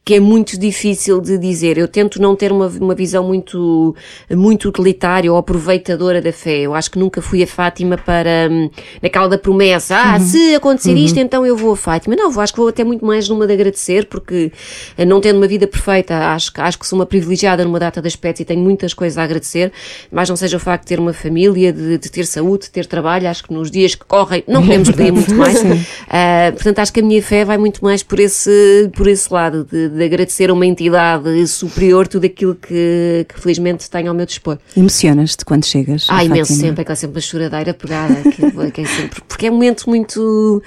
[0.07, 1.77] que é muito difícil de dizer.
[1.77, 3.93] Eu tento não ter uma, uma visão muito,
[4.31, 6.61] muito utilitária ou aproveitadora da fé.
[6.61, 8.71] Eu acho que nunca fui a Fátima para, hum,
[9.03, 12.15] naquela da promessa, ah, se acontecer isto, então eu vou a Fátima.
[12.15, 14.53] Não, vou, acho que vou até muito mais numa de agradecer, porque
[14.97, 18.01] eh, não tendo uma vida perfeita, acho, que- acho que sou uma privilegiada numa data
[18.01, 19.73] de aspectos e tenho muitas coisas a agradecer,
[20.13, 22.87] mas não seja o facto de ter uma família, de, de ter saúde, de ter
[22.87, 25.61] trabalho, acho que nos dias que correm não podemos pedir muito mais.
[26.09, 29.65] Ah, portanto, acho que a minha fé vai muito mais por esse, por esse lado,
[29.69, 34.27] de, de agradecer a uma entidade superior tudo aquilo que, que felizmente tenho ao meu
[34.27, 34.59] dispor.
[34.77, 36.07] Emocionas-te quando chegas?
[36.09, 36.69] Ah, imenso Fátima?
[36.69, 40.63] sempre, aquela sempre uma choradeira pegada, aquilo, que é sempre, porque é um momento muito.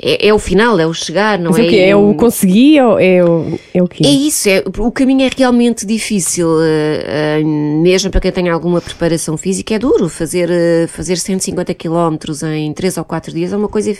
[0.00, 1.62] É, é o final, é o chegar, não Mas é?
[1.62, 1.76] é o quê?
[1.76, 4.04] É o consegui ou é o, é o quê?
[4.06, 8.80] É isso, é, o caminho é realmente difícil, eh, eh, mesmo para quem tenha alguma
[8.80, 12.16] preparação física, é duro fazer, eh, fazer 150 km
[12.54, 13.96] em 3 ou 4 dias, é uma coisa,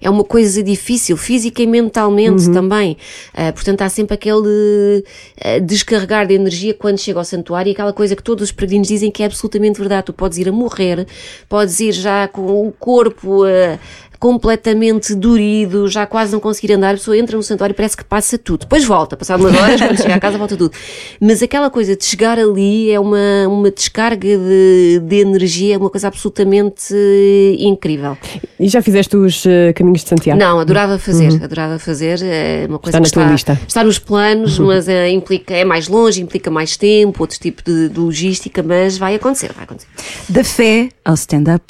[0.00, 2.96] é uma coisa difícil, física e mentalmente também.
[3.34, 5.04] Eh, portanto, há sempre aquele
[5.36, 8.88] eh, descarregar de energia quando chega ao santuário e aquela coisa que todos os peregrinos
[8.88, 10.06] dizem que é absolutamente verdade.
[10.06, 11.06] Tu podes ir a morrer,
[11.48, 13.46] podes ir já com o corpo.
[13.46, 13.78] eh,
[14.20, 18.04] completamente dorido, já quase não conseguir andar, a pessoa entra no santuário e parece que
[18.04, 18.60] passa tudo.
[18.60, 20.70] Depois volta, passado umas horas, quando chega a casa volta tudo.
[21.18, 25.88] Mas aquela coisa de chegar ali é uma, uma descarga de, de energia, é uma
[25.88, 28.16] coisa absolutamente eh, incrível.
[28.58, 30.38] E já fizeste os eh, caminhos de Santiago?
[30.38, 33.60] Não, adorava fazer, adorava fazer, é uma coisa Está na que tua está, lista.
[33.66, 37.88] está nos planos, mas eh, implica, é mais longe, implica mais tempo, outro tipo de,
[37.88, 39.88] de logística, mas vai acontecer, vai acontecer.
[40.28, 41.64] Da fé ao stand-up.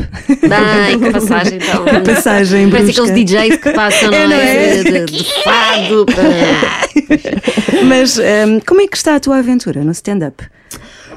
[0.51, 1.85] Ai, que passagem então.
[2.03, 3.03] Passagem Parece brusca.
[3.03, 4.65] aqueles DJs que passam, É, não é?
[4.81, 4.83] é?
[4.83, 7.83] De, de- de fado para...
[7.85, 10.43] Mas hum, como é que está a tua aventura no stand-up?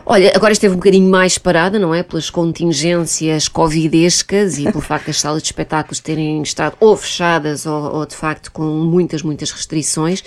[0.05, 2.03] Olha, agora esteve um bocadinho mais parada, não é?
[2.03, 7.95] Pelas contingências covidescas e pelo facto das salas de espetáculos terem estado ou fechadas ou,
[7.95, 10.21] ou, de facto com muitas, muitas restrições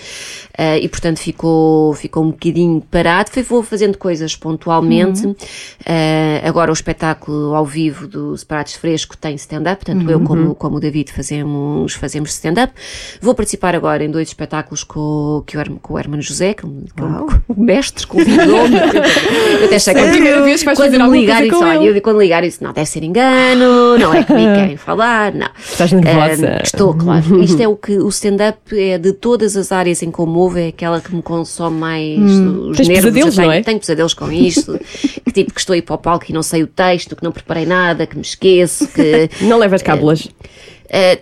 [0.56, 3.30] eh, e portanto ficou, ficou um bocadinho parado.
[3.30, 5.36] Foi, vou fazendo coisas pontualmente.
[5.84, 10.78] Eh, agora o espetáculo ao vivo do Separados Fresco tem stand-up, tanto eu como, como
[10.78, 12.72] o David fazemos, fazemos stand-up.
[13.20, 15.44] Vou participar agora em dois espetáculos com, o
[15.82, 17.04] com o Hermano José, que é que é
[17.48, 18.76] o mestre, convidou-me.
[19.66, 21.48] Eu até achei que a primeira vez que vais quando fazer me alguma ligar coisa
[21.52, 21.98] isso, com olha, ele.
[21.98, 25.48] eu quando ligar isso, não, deve ser engano, não é comigo quem falar, não.
[25.58, 26.48] Estás nervosa.
[26.58, 27.42] Ah, estou, claro.
[27.42, 30.58] Isto é o que o stand-up é de todas as áreas em que eu movo,
[30.58, 33.04] é aquela que me consome mais os Tens nervos.
[33.04, 33.62] pesadelos, tenho, não é?
[33.62, 34.78] tenho pesadelos com isto,
[35.24, 37.24] que tipo que estou a ir para o palco e não sei o texto, que
[37.24, 40.24] não preparei nada, que me esqueço, que Não levas cábulas?
[40.24, 40.30] Uh,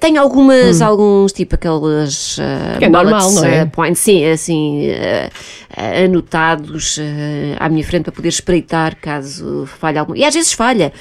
[0.00, 3.62] tenho algumas, alguns, tipo aqueles uh, Que é normal, não é?
[3.62, 6.98] uh, points, sim, assim, uh, anotados
[7.58, 10.18] à minha frente para poder espreitar caso falhe alguma.
[10.18, 10.92] E às vezes falha.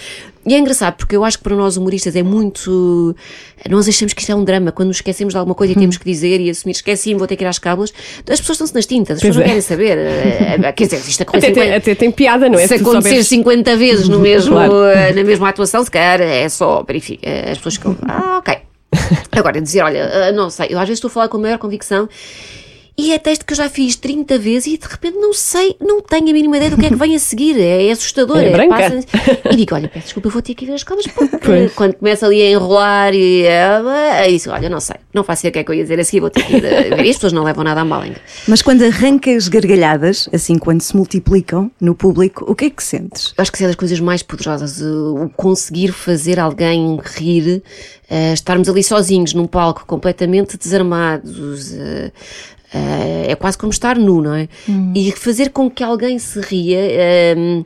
[0.45, 3.15] E é engraçado porque eu acho que para nós humoristas é muito.
[3.69, 4.71] Nós achamos que isto é um drama.
[4.71, 7.35] Quando nos esquecemos de alguma coisa e temos que dizer e assumir, esqueci-me, vou ter
[7.37, 7.93] que ir às cábulas.
[8.29, 9.47] As pessoas estão-se nas tintas, as Pois pessoas não é.
[9.47, 9.97] querem saber.
[9.97, 11.53] Eh, Quer dizer, isto Até, acontece.
[11.53, 12.67] tem, até tem piada, não é?
[12.67, 14.83] Se acontecer souberes- 50 vezes no mesmo, Claro.
[14.85, 16.85] eh, na mesma atuação, se calhar é só
[17.21, 18.57] eh, As pessoas ficam, ah, ok.
[19.31, 21.57] Agora, dizer, olha, eh, não sei, eu às vezes estou a falar com a maior
[21.57, 22.07] convicção
[22.97, 26.01] e é texto que eu já fiz 30 vezes e de repente não sei, não
[26.01, 27.59] tenho a mínima ideia do que é que vem a seguir.
[27.59, 28.37] É, é assustador.
[28.37, 28.75] É branca.
[28.75, 31.37] passa- E digo, olha, peço desculpa, eu vou ter que ir ver as calmas porque
[31.43, 31.73] Pois.
[31.73, 35.53] quando começa ali a enrolar e é isso, olha, não sei, não faço ideia o
[35.53, 37.05] que é que eu ia dizer a seguir, vou ter que ir a ver.
[37.05, 38.21] E as pessoas não levam nada a mal ainda.
[38.47, 43.33] Mas quando arrancas gargalhadas, assim, quando se multiplicam no público, o que é que sentes?
[43.37, 47.63] Eu acho que isso é das coisas mais poderosas, o conseguir fazer alguém rir,
[48.09, 51.73] eh, estarmos ali sozinhos num palco completamente desarmados.
[52.73, 54.47] Eh, é quase como estar nu, não é?
[54.95, 56.79] E fazer com que alguém se ria.
[56.79, 57.63] eh,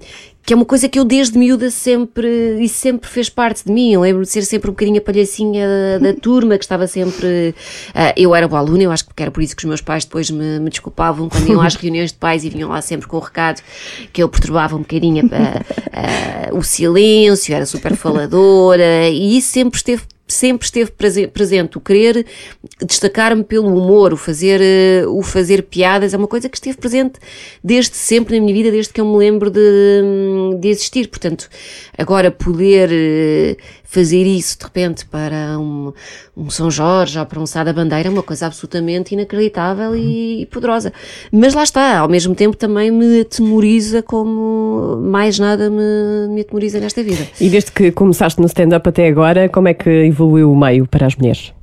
[0.47, 3.91] que é uma coisa que eu desde miúda sempre, e sempre fez parte de mim.
[3.91, 5.67] Eu lembro de ser sempre um bocadinho a palhacinha
[5.99, 7.53] da, turma, que estava sempre.
[7.93, 10.05] ah, eu era boa aluna, eu acho que era por isso que os meus pais
[10.05, 13.17] depois me, me desculpavam quando iam às reuniões de pais e vinham lá sempre com
[13.17, 13.61] o recado
[14.13, 19.75] que eu perturbava um bocadinho ah, ah, o silêncio, era super faladora, e isso sempre
[19.75, 22.25] esteve sempre esteve prese- presente o querer
[22.85, 27.19] destacar-me pelo humor, o fazer, eh, o fazer piadas, é uma coisa que esteve presente
[27.63, 30.01] desde sempre na minha vida, desde que eu me lembro de,
[30.59, 31.07] de existir.
[31.07, 31.49] Portanto,
[31.97, 33.57] agora poder eh,
[33.87, 35.93] fazer isso de repente para um,
[36.35, 40.41] um São Jorge ou para um Sá da Bandeira é uma coisa absolutamente inacreditável e,
[40.41, 40.91] e poderosa.
[41.31, 46.79] Mas lá está, ao mesmo tempo também me atemoriza como mais nada me, me atemoriza
[46.79, 47.25] nesta vida.
[47.39, 51.07] E desde que começaste no stand-up até agora, como é que evoluiu o meio para
[51.07, 51.56] as mulheres?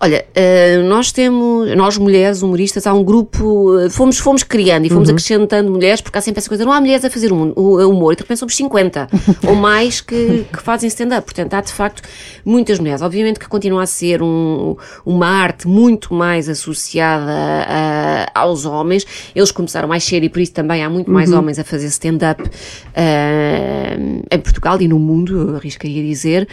[0.00, 4.88] Olha, eh, nós temos, nós mulheres humoristas, há um grupo, eh, fomos, fomos criando e
[4.90, 7.78] fomos acrescentando mulheres, porque há sempre essa coisa, não há mulheres a fazer hum- o-
[7.88, 9.08] humor, e de repente somos 50
[9.46, 11.24] ou mais que, que fazem stand-up.
[11.24, 12.02] Portanto, há de facto
[12.44, 13.02] muitas mulheres.
[13.02, 19.04] Obviamente que continua a ser um- uma arte muito mais associada a- aos homens.
[19.34, 22.42] Eles começaram mais cedo e por isso também há muito mais homens a fazer stand-up
[22.94, 23.96] eh,
[24.30, 26.46] em Portugal e no mundo, eu arriscaria dizer.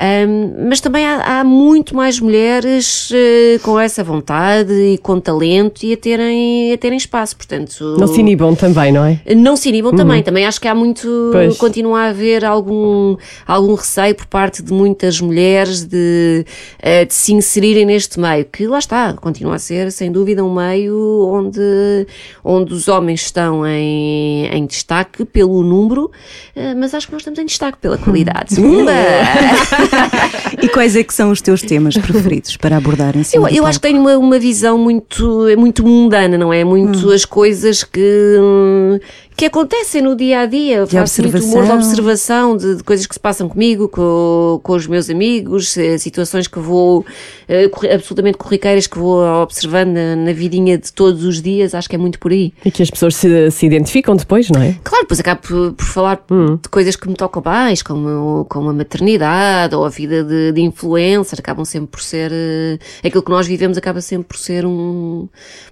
[0.00, 5.82] Um, mas também há, há muito mais mulheres eh, com essa vontade e com talento
[5.84, 7.96] e a terem, a terem espaço, portanto...
[7.98, 9.20] Não se inibam também, não é?
[9.34, 11.56] Não se inibam também, também acho que há muito, Pois.
[11.56, 13.16] continua a haver algum,
[13.46, 16.44] algum receio por parte de muitas mulheres de,
[16.80, 20.54] eh, de se inserirem neste meio, que lá está, continua a ser sem dúvida um
[20.54, 22.06] meio onde,
[22.44, 26.10] onde os homens estão em, em destaque pelo número,
[26.54, 28.54] eh, mas acho que nós estamos em destaque pela qualidade.
[28.54, 28.92] Pumba!
[30.60, 33.54] E quais é que são os teus temas preferidos para abordar em Eu, cima do
[33.54, 36.64] eu acho que tenho uma, uma visão muito, é muito mundana, não é?
[36.64, 38.98] Muito as coisas que, hum,
[39.38, 40.84] que acontecem no dia a dia.
[40.84, 42.56] De faço muito humor de observação.
[42.56, 46.58] de, de coisas que se passam comigo, com, com os meus amigos, eh, situações que
[46.58, 47.06] vou,
[47.48, 51.72] eh, absolutamente corriqueiras que vou observando na, na vidinha de todos os dias.
[51.72, 52.52] Acho que é muito por aí.
[52.64, 54.74] E que as pessoas se, se identificam depois, não é?
[54.82, 56.16] Claro, depois acabo por, por falar
[56.60, 60.60] de coisas que me tocam mais, como, como a maternidade ou a vida de, de
[60.60, 62.32] influencer, acabam sempre por ser.
[62.32, 65.28] eh, aquilo que nós vivemos acaba sempre por ser um.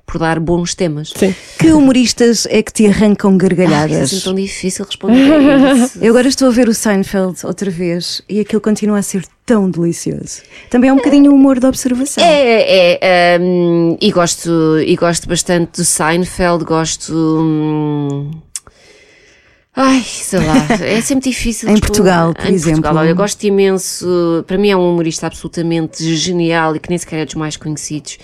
[0.06, 1.12] por dar bons temas.
[1.16, 1.34] Sim.
[1.58, 4.12] Que humoristas é que te arrancam Ah, isso é gargalhadas?
[4.12, 5.98] assim tão difícil responder a isso.
[6.02, 9.70] Eu agora estou a ver o Seinfeld outra vez e aquilo continua a ser tão
[9.70, 10.42] delicioso.
[10.70, 12.22] Também é um bocadinho o humor de observação.
[12.24, 17.12] É, é, hum, e gosto, e gosto bastante do Seinfeld, gosto.
[17.14, 18.30] hum,
[19.78, 21.68] Ai, sei lá, é sempre difícil.
[21.68, 21.78] Em.
[21.78, 22.80] Portugal, por Em exemplo.
[22.80, 24.42] Portugal, olha, eu gosto imenso.
[24.46, 28.16] Para mim é um humorista absolutamente genial e que nem sequer é dos mais conhecidos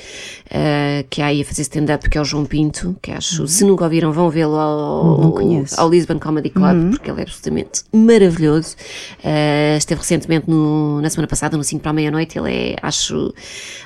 [0.55, 3.65] eh, que há aí a fazer stand-up, que é o João Pinto, que acho, se
[3.65, 5.27] nunca ouviram, vão vê-lo ao, Uhum.
[5.43, 5.65] Uhum.
[5.79, 8.77] ao Lisbon Comedy Club, porque ele é absolutamente maravilhoso.
[9.25, 13.33] Eh, esteve recentemente no- na semana passada, no 5 para a meia-noite, ele é, acho,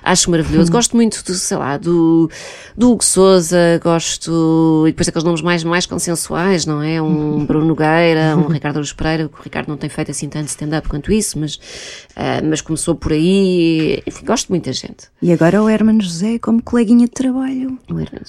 [0.02, 0.32] acho Uhum.
[0.32, 0.72] maravilhoso.
[0.72, 2.28] Gosto muito do, sei lá, do,
[2.76, 7.00] do Hugo Souza, gosto, e depois daqueles nomes mais, mais consensuais, não é?
[7.00, 7.46] Um Uhum.
[7.46, 10.88] Bruno Nogueira, um Ricardo Aruz Pereira, que o Ricardo não tem feito assim tanto stand-up
[10.88, 11.60] quanto isso, mas,
[12.16, 15.06] eh, mas começou por aí, enfim, gosto de muita gente.
[15.22, 17.78] E agora o Hermano José como coleguinha de trabalho.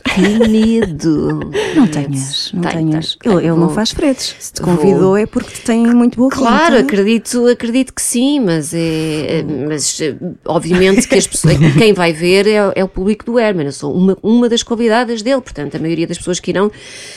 [0.04, 1.40] Que medo!
[1.76, 3.16] Não tenhas, não Tenho, tenhas.
[3.22, 4.36] tenho, Ele, ele não faz fretes.
[4.40, 6.80] Se te vou- convidou é porque te tem muito boa Claro, conta.
[6.80, 12.14] acredito, acredito que sim, mas é, é- mas eh, obviamente que as pessoas, quem vai
[12.14, 13.66] ver é, é o público do Herman.
[13.68, 16.72] Eu sou uma, uma das convidadas dele, portanto, a maioria das pessoas que irão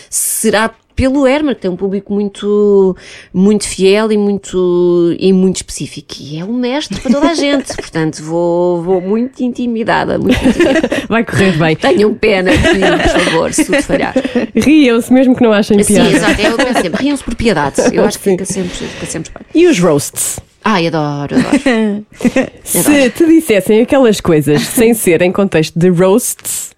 [0.09, 0.71] será
[1.01, 2.95] pelo Herman, que tem um público muito,
[3.33, 6.17] muito fiel e muito, e muito específico.
[6.21, 7.73] E é um mestre para toda a gente.
[7.75, 10.81] Portanto, vou, vou muito intimidada, muito intimidada.
[11.09, 11.75] Vai correr bem.
[11.75, 14.15] Tenham pena de mim, por favor, se tudo falhar.
[14.55, 16.11] Riam-se mesmo que não achem Sim, piada.
[16.11, 16.43] exato.
[16.43, 17.77] Eu penso sempre, riam-se por piedade.
[17.95, 18.31] Eu acho que Sim.
[18.33, 19.63] fica sempre, fica sempre bem.
[19.63, 20.39] E os roasts?
[20.63, 22.07] Ai, adoro, adoro.
[22.63, 26.73] Se te dissessem aquelas coisas sem ser em contexto de roasts,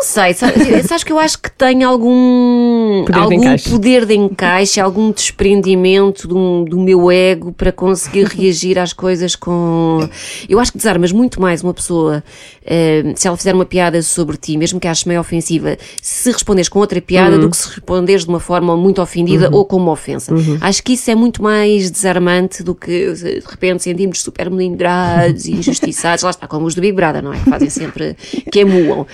[0.00, 0.50] Não sei, sa-
[0.88, 3.68] sabes que eu acho que tem algum Poder de algum encaixe.
[3.70, 10.08] poder de encaixe, algum desprendimento do, do meu ego para conseguir reagir às coisas com.
[10.48, 12.24] Eu acho que desarmas muito mais uma pessoa
[12.64, 16.68] eh, se ela fizer uma piada sobre ti, mesmo que aches meio ofensiva, se responderes
[16.70, 17.40] com outra piada Uhum.
[17.42, 20.32] do que se responderes de uma forma muito ofendida ou com uma ofensa.
[20.34, 20.56] Uhum.
[20.62, 25.52] Acho que isso é muito mais desarmante do que de repente sentimos super melindrados e
[25.60, 26.24] injustiçados.
[26.24, 27.38] Lá está, como os do Big Brother, não é?
[27.38, 28.16] Que fazem sempre,
[28.50, 29.06] que emulam.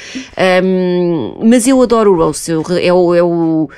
[0.64, 0.75] Um,
[1.42, 3.68] mas eu adoro o roast, eu, é, o, é, o,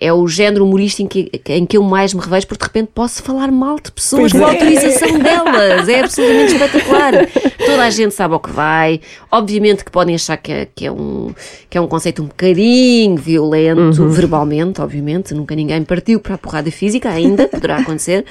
[0.00, 2.90] é o género humorístico em que, em que eu mais me revejo, porque de repente
[2.94, 4.52] posso falar mal de pessoas com a é.
[4.52, 5.88] autorização delas.
[5.88, 7.12] É absolutamente espetacular.
[7.58, 9.00] Toda a gente sabe ao que vai.
[9.30, 11.34] Obviamente que podem achar que é, que é, um,
[11.68, 15.34] que é um conceito um bocadinho violento, verbalmente, obviamente.
[15.34, 18.24] Nunca ninguém partiu para a porrada física, ainda poderá acontecer.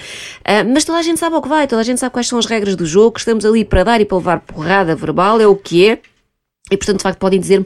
[0.44, 2.40] Ah, mas toda a gente sabe ao que vai, toda a gente sabe quais são
[2.40, 5.48] as regras do jogo, que estamos ali para dar e para levar porrada verbal, é
[5.48, 6.00] o que é.
[6.70, 7.66] E portanto, de facto, podem dizer-me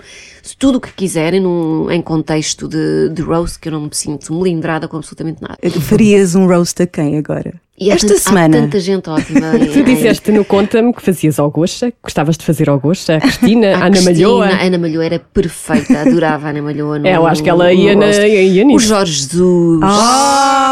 [0.59, 4.33] tudo o que quiserem num, em contexto de, de roast, que eu não me sinto
[4.33, 5.57] melindrada com absolutamente nada.
[5.81, 7.53] Farias um roast a quem agora?
[7.79, 8.57] E Esta semana.
[8.59, 9.57] Há tanta gente ótima.
[9.57, 13.21] em- tu disseste no Conta-me que fazias ao Gosta, gostavas de fazer ao Gosta, a
[13.21, 14.45] Cristina, A Ana Cristina, Malhoa.
[14.45, 16.99] A Ana Malhoa era perfeita, adorava a Ana Malhoa.
[16.99, 18.85] no- É, eu acho que ela ia, na, ia O nisso.
[18.87, 20.70] Jorge Jesus, Ah!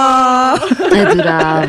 [0.94, 1.68] Adorava.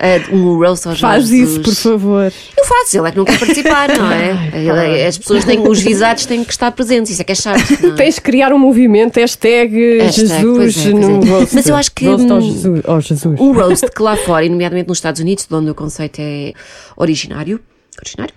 [0.00, 1.58] Ad- Um roast ao Jorge Faz isso, Jesus.
[1.64, 2.32] por favor.
[2.56, 4.50] Eu faço, ele é que não quer participar, não é?
[4.54, 7.60] Ele- as pessoas têm, os visados têm que estar presentes, isso é que é chato.
[7.82, 7.94] não é?
[7.96, 11.28] Tens de criar um movimento, hashtag, Hashtag, Jesus pois é, no é.
[11.30, 11.54] roast.
[11.54, 12.80] Mas eu acho que, Roast ao hum, Jesus.
[12.86, 13.40] ao Jesus.
[13.40, 16.52] Um roast que lá fora, e nomeadamente nos Estados Unidos, de onde o conceito é
[16.96, 17.60] originário,
[18.00, 18.34] originário,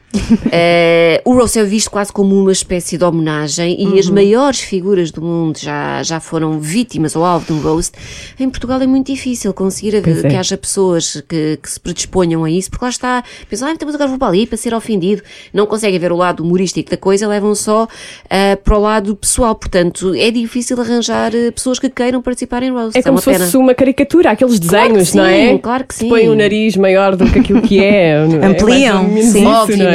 [0.51, 3.99] eh, o roast é visto quase como uma espécie de homenagem e Uhum.
[3.99, 7.93] as maiores figuras do mundo já, já foram vítimas ou alvo de um roast.
[8.39, 10.30] Em Portugal é muito difícil conseguir Pois é.
[10.30, 13.95] que haja pessoas que, que se predisponham a isso, porque lá está, pensam, ah, mas
[13.95, 15.22] agora vou para ali para ser ofendido.
[15.53, 17.88] Não conseguem ver o lado humorístico da coisa, levam só
[18.30, 19.55] eh, para o lado pessoal.
[19.55, 22.97] Portanto, é difícil arranjar eh, pessoas que queiram participar em roast.
[22.97, 25.49] É como uma se fosse uma caricatura, aqueles Claro que desenhos, não é?
[25.49, 26.09] sim, claro que sim.
[26.09, 28.11] Põe o nariz maior do que aquilo que é.
[28.41, 28.45] é?
[28.45, 29.43] Ampliam, menos sim.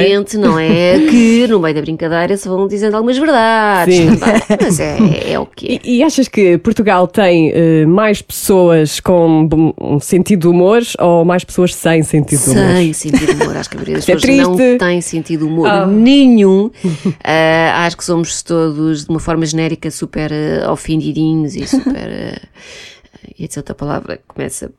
[0.09, 0.21] Não é?
[0.29, 0.99] Obviamente, não é?
[1.11, 4.17] que no meio da brincadeira se vão dizendo algumas verdades Sim.
[4.17, 4.43] também.
[4.63, 5.81] Mas é, é o que é.
[5.85, 9.49] E, e achas que Portugal tem eh, mais pessoas com
[9.81, 12.73] um sentido de humor ou mais pessoas sem sentido de humor?
[12.77, 14.79] Sem sentido de humor, acho que a maioria das é pessoas não triste.
[14.79, 15.87] tem sentido de humor Ah.
[15.87, 16.71] nenhum.
[17.25, 21.93] Ah, acho que somos todos, de uma forma genérica, super ah, ofendidinhos e super.
[21.93, 22.49] Uh,
[23.39, 24.71] ia dizer outra palavra que começa.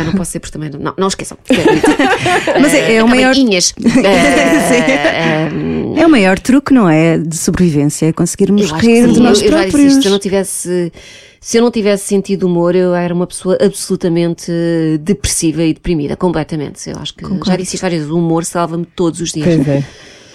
[0.00, 0.70] Ah, não posso ser porque também.
[0.78, 1.36] Não, não esqueçam.
[2.60, 3.72] Mas é- é o maior- Inhas.
[5.96, 7.18] É o maior truque, não é?
[7.18, 9.92] De sobrevivência, é conseguirmos Eu rir de nós eu, eu já disse próprios.
[9.92, 10.92] isto, se eu não tivesse
[11.40, 14.50] se eu não tivesse sentido humor, eu era uma pessoa absolutamente
[15.00, 16.88] depressiva e deprimida, completamente.
[16.90, 19.46] Eu acho que já disse várias vezes, o humor salva-me todos os dias.
[19.46, 19.84] Pois é.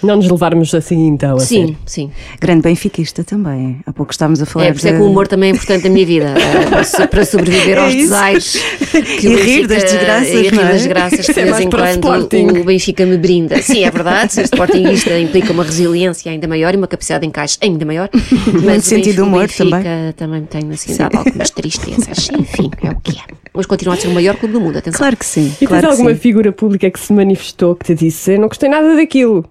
[0.02, 1.76] Não nos levarmos assim então a Sim, sério.
[1.86, 2.10] sim.
[2.40, 3.78] Grande benfiquista também.
[3.86, 4.66] Há pouco estávamos a falar.
[4.66, 6.66] É, por isso é de- que o humor também é importante na minha vida, eh,
[6.68, 8.02] para, so- para sobreviver É aos isso.
[8.04, 8.62] desaires.
[8.92, 10.72] Que E o rir das desgraças, E rir não é?
[10.72, 12.46] das graças de é vez mais em o quando Sporting.
[12.60, 13.60] o Benfica me brinda.
[13.62, 17.56] Sim, é verdade, ser Sportingista implica uma resiliência ainda maior e uma capacidade de encaixe
[17.62, 18.08] ainda maior.
[18.64, 22.28] Mas o sentido de Benfica- o humor Benfica também me tem assim, dado algumas tristezas.
[22.38, 23.22] Enfim, é o que é.
[23.54, 24.98] Mas continua a ser o maior clube do mundo, atenção.
[24.98, 25.52] Claro que sim.
[25.60, 26.20] E claro tens alguma sim.
[26.20, 29.44] figura pública que se manifestou que te disse eu não gostei nada daquilo?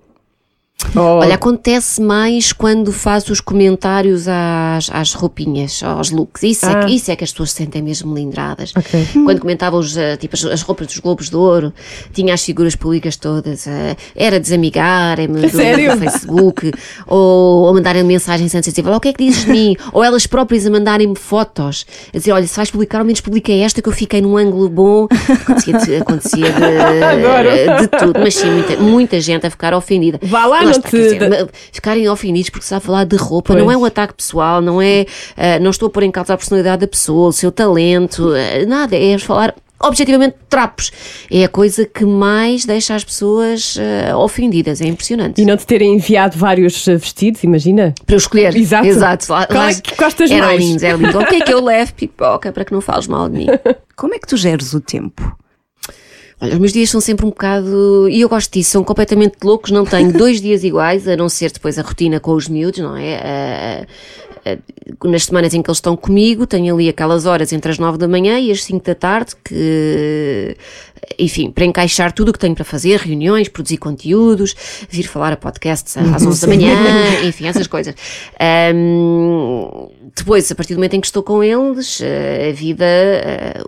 [0.96, 6.44] Ou- Olha, acontece mais quando faz os comentários às, às roupinhas, aos looks.
[6.44, 6.80] Isso, é, Ah.
[6.86, 8.74] que- isso é que as pessoas se sentem mesmo melindradas.
[8.76, 9.08] Ok.
[9.24, 11.72] Quando comentavam os, eh, tipo, as, as roupas dos Globos de Ouro,
[12.14, 15.92] tinha as figuras públicas todas, eh, era desamigarem-me do, sério?
[15.94, 16.72] do Facebook,
[17.08, 19.76] ou, ou mandarem mensagens antes a dizer, "Olha, o que é que dizes de mim?
[19.94, 23.52] ou elas próprias a mandarem-me fotos, a dizer, olha, se vais publicar, ao menos publica
[23.52, 25.08] esta que eu fiquei num ângulo bom.
[25.30, 30.20] Acontecia de, acontecia de, de tudo, mas sim, muita, muita gente a ficar ofendida.
[30.24, 33.64] Vá lá, Dizer, ma- ficarem ofendidos porque se está a falar de roupa, Pois.
[33.64, 35.06] não é um ataque pessoal, não é,
[35.38, 38.66] ah, não estou a pôr em causa a personalidade da pessoa, o seu talento, ah,
[38.66, 39.54] nada, é falar
[39.84, 40.92] objetivamente de trapos.
[41.32, 43.76] É a coisa que mais deixa as pessoas
[44.12, 45.42] ah, ofendidas, é impressionante.
[45.42, 47.94] E não te terem enviado vários vestidos, imagina?
[48.06, 48.56] Para eu escolher.
[48.56, 48.86] Exato.
[48.88, 49.32] Exato.
[49.34, 50.60] Lá- Qual é que gostas era mais?
[50.60, 51.18] lindo, era lindo.
[51.20, 53.48] O que é que eu levo, pipoca, para que não fales mal de mim?
[53.96, 55.36] Como é que tu geres o tempo?
[56.42, 58.10] Olha, os meus dias são sempre um bocado.
[58.10, 59.70] E eu gosto disso, são completamente loucos.
[59.70, 62.98] Não tenho dois dias iguais, a não ser depois a rotina com os miúdos, não
[62.98, 63.16] é?
[63.16, 63.88] Ah,
[64.46, 64.58] ah,
[65.08, 68.08] nas semanas em que eles estão comigo, tenho ali aquelas horas entre as nove da
[68.08, 70.58] manhã e as cinco da tarde que,
[71.18, 74.56] enfim, para encaixar tudo o que tenho para fazer, reuniões, produzir conteúdos,
[74.90, 76.76] vir falar a podcasts às onze da manhã,
[77.24, 77.96] enfim, essas coisas.
[78.40, 83.64] Ahm, depois, a partir do momento em que estou com eles, eh, a vida, eh,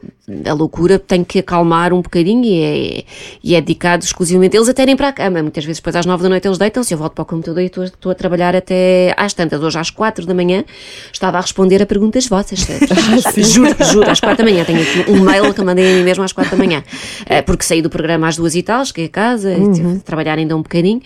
[0.45, 3.03] a loucura tem que acalmar um bocadinho e é,
[3.43, 4.55] e é dedicado exclusivamente.
[4.55, 5.41] Eles até nem para a cama.
[5.41, 6.93] Muitas vezes, depois às nove da noite, eles deitam-se.
[6.93, 9.61] Eu volto para o computador e estou, estou a trabalhar até às tantas.
[9.61, 10.65] Hoje, às quatro da manhã,
[11.11, 12.59] estava a responder a perguntas vossas.
[13.37, 14.65] juro, juro, às quatro da manhã.
[14.65, 16.83] Tenho aqui um mail que eu mandei a mim mesmo às quatro da manhã.
[17.27, 19.99] Eh, porque saí do programa às duas e tal, cheguei a casa, e tive de
[19.99, 21.01] trabalhar ainda um bocadinho.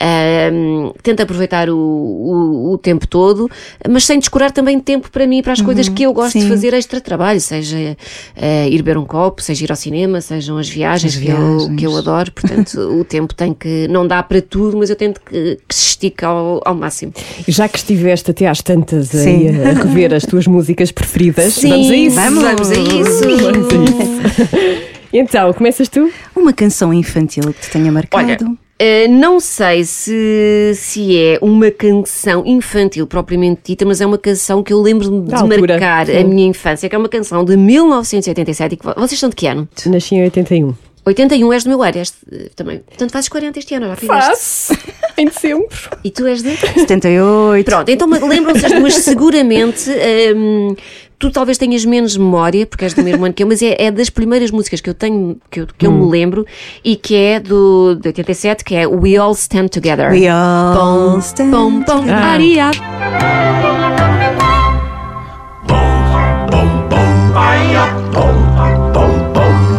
[0.00, 3.50] Ahm, tento aproveitar o, o, o tempo todo,
[3.88, 6.48] mas sem descurar também tempo para mim, para as coisas que eu gosto de sim.
[6.48, 7.96] fazer extra trabalho, seja
[8.36, 11.36] eh, ir beber um copo, seja ir ao cinema, sejam as viagens, As Que, eu,
[11.58, 11.78] viagens.
[11.80, 12.32] que eu adoro.
[12.32, 13.86] Portanto, o tempo tem que.
[13.88, 17.12] Não dá para tudo, mas eu tento que, que se estique ao, ao máximo.
[17.46, 19.48] Já que estiveste até às tantas Sim.
[19.48, 22.16] a rever as tuas músicas preferidas, Sim, vamos a isso.
[22.16, 23.20] vamos, vamos a isso.
[23.20, 24.42] Vamos a
[24.74, 24.87] isso.
[25.12, 26.10] Então, começas tu?
[26.36, 28.44] Uma canção infantil que te tenha marcado.
[28.80, 34.62] Uh, não sei se, se é uma canção infantil propriamente dita, mas é uma canção
[34.62, 36.16] que eu lembro-me de altura, marcar sim.
[36.16, 38.74] a minha infância, que é uma canção de 1987.
[38.74, 39.68] E que vo- vocês são de que ano?
[39.86, 40.74] Nasci em 81.
[41.04, 42.78] 81 és do meu ano, és de- também.
[42.86, 44.26] Portanto, fazes 40 este ano, já fizeste.
[44.28, 44.78] Faço!
[45.18, 45.68] em dezembro.
[46.04, 46.56] E tu és de?
[46.56, 47.64] 78.
[47.64, 49.90] Pronto, então lembram-se as duas seguramente.
[50.36, 50.76] hum,
[51.18, 53.90] tu talvez tenhas menos memória, porque és do mesmo ano que eu, mas é, é
[53.90, 56.46] das primeiras músicas que eu tenho, que eu, que eu me lembro,
[56.84, 60.10] e que é do, de 87, que é We All Stand Together.
[60.10, 62.04] We all Pom, stand pom, pom,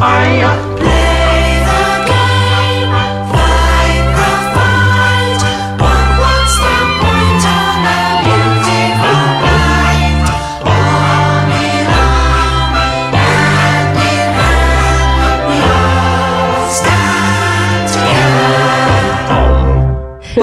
[0.02, 0.69] Ah.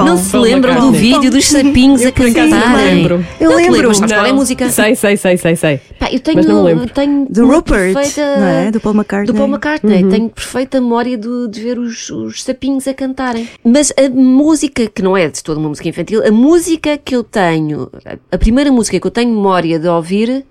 [0.01, 0.11] Aria.
[0.13, 2.95] Não se lembram do vídeo dos sapinhos a cantarem?
[2.97, 3.25] lembro.
[3.41, 3.93] Eu Não lembro.
[4.09, 4.69] qual é a música?
[4.71, 5.81] Sei, sei, sei, sei, sei.
[5.99, 6.89] Pá, eu tenho, Mas não lembro.
[6.91, 8.71] tenho Do Rupert, perfeita- não é?
[8.71, 9.27] Do Paul McCartney.
[9.33, 10.03] Do Paul McCartney.
[10.05, 10.09] Uhum.
[10.11, 13.49] Tenho perfeita memória do- de ver os, os sapinhos a cantarem.
[13.65, 17.23] Mas a música, que não é de toda uma música infantil, a música que eu
[17.25, 17.91] tenho,
[18.31, 20.45] a primeira música que eu tenho memória de ouvir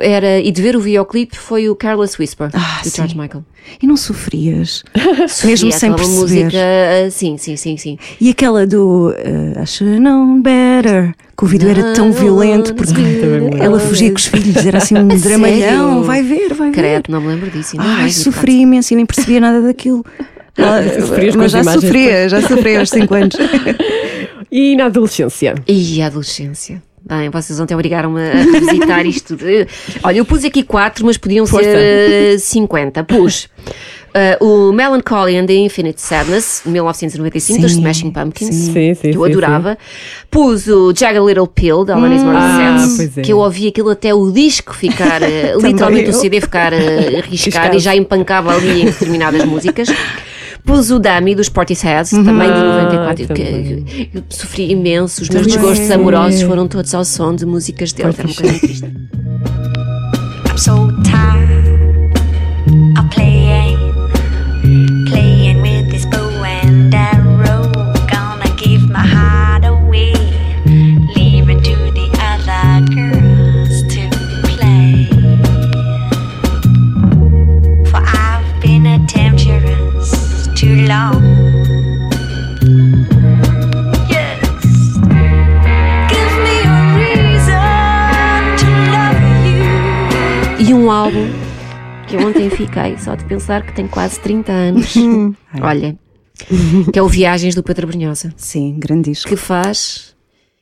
[0.00, 2.96] era, e de ver o videoclipe foi o Careless Whisper, Ah, do sim.
[2.96, 3.44] George Michael.
[3.82, 4.82] E não sofrias.
[5.44, 6.44] Mesmo E sem aquela perceber.
[6.44, 7.98] música, ah, sim, sim, sim, sim.
[8.20, 13.00] E aquela do uh, I should known better, que o vídeo era tão violento porque
[13.60, 15.58] ela fugia com os filhos, era assim um dramalhão.
[15.60, 16.02] sério?
[16.04, 16.74] Vai ver, vai ver.
[16.76, 17.76] Credo, não me lembro disso.
[17.78, 20.04] Ai, sofri imenso e nem percebia nada daquilo.
[20.60, 23.36] Ah, Sofrias com mas as já sofria, já sofria aos 5 anos.
[24.50, 25.54] E na adolescência?
[25.68, 26.82] E a adolescência.
[27.08, 29.38] Bem, vocês ontem obrigaram-me a revisitar isto.
[29.42, 29.66] Eh,
[30.02, 31.64] Olha, eu pus aqui quatro, mas podiam Força.
[31.64, 33.02] ser eh, 50.
[33.04, 33.48] Pus
[34.12, 38.54] eh, o Melancholy and the Infinite Sadness, de 1995, dos Sim, Smashing Pumpkins.
[38.54, 38.72] sim.
[38.72, 39.78] Sim, sim, Que eu sim, adorava.
[40.30, 43.22] Pus o Jagged Little Pill, da Alanis Morissette, pois é.
[43.22, 46.20] que eu ouvi aquilo até o disco ficar, eh, literalmente o eu.
[46.20, 47.76] CD ficar riscado Riscado.
[47.76, 49.88] e já empancava ali em determinadas músicas.
[50.64, 53.84] Pus o Dummy dos Portishead, também de 94, que- também.
[53.84, 55.22] que eu sofri imenso.
[55.22, 55.58] Os meus Também.
[55.58, 58.14] desgostos amorosos foram todos ao som de músicas dele.
[58.16, 58.84] Era um bocadinho triste.
[58.84, 60.92] I'm so
[90.88, 91.28] um álbum
[92.06, 94.94] que eu ontem fiquei só de pensar que tem quase 30 anos.
[95.60, 95.96] Olha,
[96.90, 99.28] que é o Viagens do Pedro Brunhosa, Sim, grande disco.
[99.28, 100.16] que faz.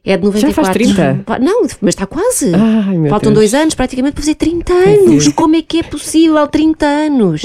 [0.04, 0.54] É de 94.
[0.64, 1.22] faz 30?
[1.26, 2.52] Pa- Não, mas está quase.
[2.54, 3.50] Ai, meu Faltam Deus.
[3.50, 5.28] dois anos praticamente para fazer 30 anos.
[5.28, 7.42] Como é que é possível 30 anos?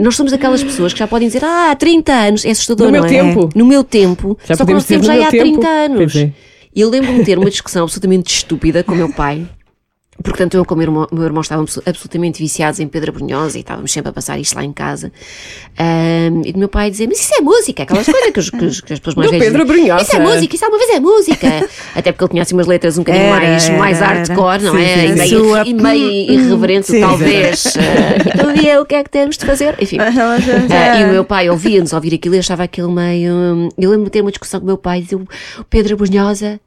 [0.00, 2.92] Nós somos aquelas pessoas que já podem dizer, ah, há 30 anos, é assustador, No
[2.92, 3.08] meu é?
[3.08, 3.48] tempo.
[3.54, 4.36] No meu tempo.
[4.44, 5.66] Já Só que nós temos já há meu 30 tempo.
[5.68, 6.16] anos.
[6.16, 6.32] É.
[6.74, 9.46] E eu lembro-me de ter uma discussão absolutamente estúpida com o meu pai.
[10.22, 13.56] Portanto, eu com o meu irmão, o meu irmão estávamos absolutamente viciados em Pedro Brunhosa
[13.56, 15.12] e estávamos sempre a passar isto lá em casa.
[15.78, 18.92] Ahm, e do meu pai dizer, mas isso é música, aquelas coisas que, os- que
[18.94, 20.02] as pessoas mais velhas Pedro Brunhosa.
[20.02, 21.68] Isso é música, isso alguma vez é música.
[21.94, 24.82] Até porque ele tinha assim umas letras um bocadinho Era, mais, mais hardcore, não sim,
[24.82, 24.94] é?
[24.96, 27.00] sim, e, meio, Sua- e meio irreverente, Sim.
[27.00, 27.64] talvez.
[27.78, 29.76] Ah, então, e é, o que é que temos de fazer?
[29.80, 29.98] Enfim.
[30.00, 33.32] Ah, e o meu pai ouvia-nos ouvir aquilo e eu achava aquilo meio.
[33.32, 35.26] hum, Eu lembro de ter uma discussão com o meu pai e dizer: "O
[35.70, 36.60] Pedro Brunhosa.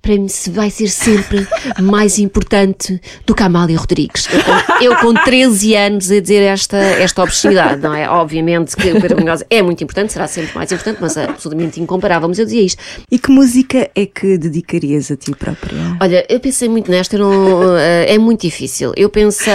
[0.00, 1.46] Para mim se vai ser sempre
[1.80, 4.28] mais importante do que a Amália Rodrigues.
[4.32, 8.08] Eu com, eu com 13 anos a dizer esta, esta obscenidade, não é?
[8.08, 11.80] Obviamente que o Pedro Brunhosa é muito importante, será sempre mais importante, mas é absolutamente
[11.80, 12.28] incomparável.
[12.28, 12.82] Mas eu dizia isto.
[13.10, 15.96] E que música é que dedicarias a ti própria?
[16.00, 18.92] Olha, eu pensei muito nesta, não, eh, é muito difícil.
[18.96, 19.52] Eu pensei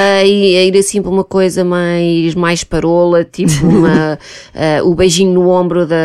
[0.57, 4.17] a ir assim para uma coisa mais, mais parola, tipo uma,
[4.53, 5.95] eh, o beijinho no ombro da,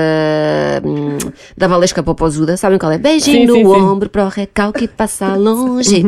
[0.84, 1.18] hum,
[1.56, 2.56] da Valesca Popozuda.
[2.56, 2.98] Sabem qual é?
[2.98, 4.01] Beijinho Sim, no sim, sim.
[4.02, 6.02] Ombro para o recalque passa longe.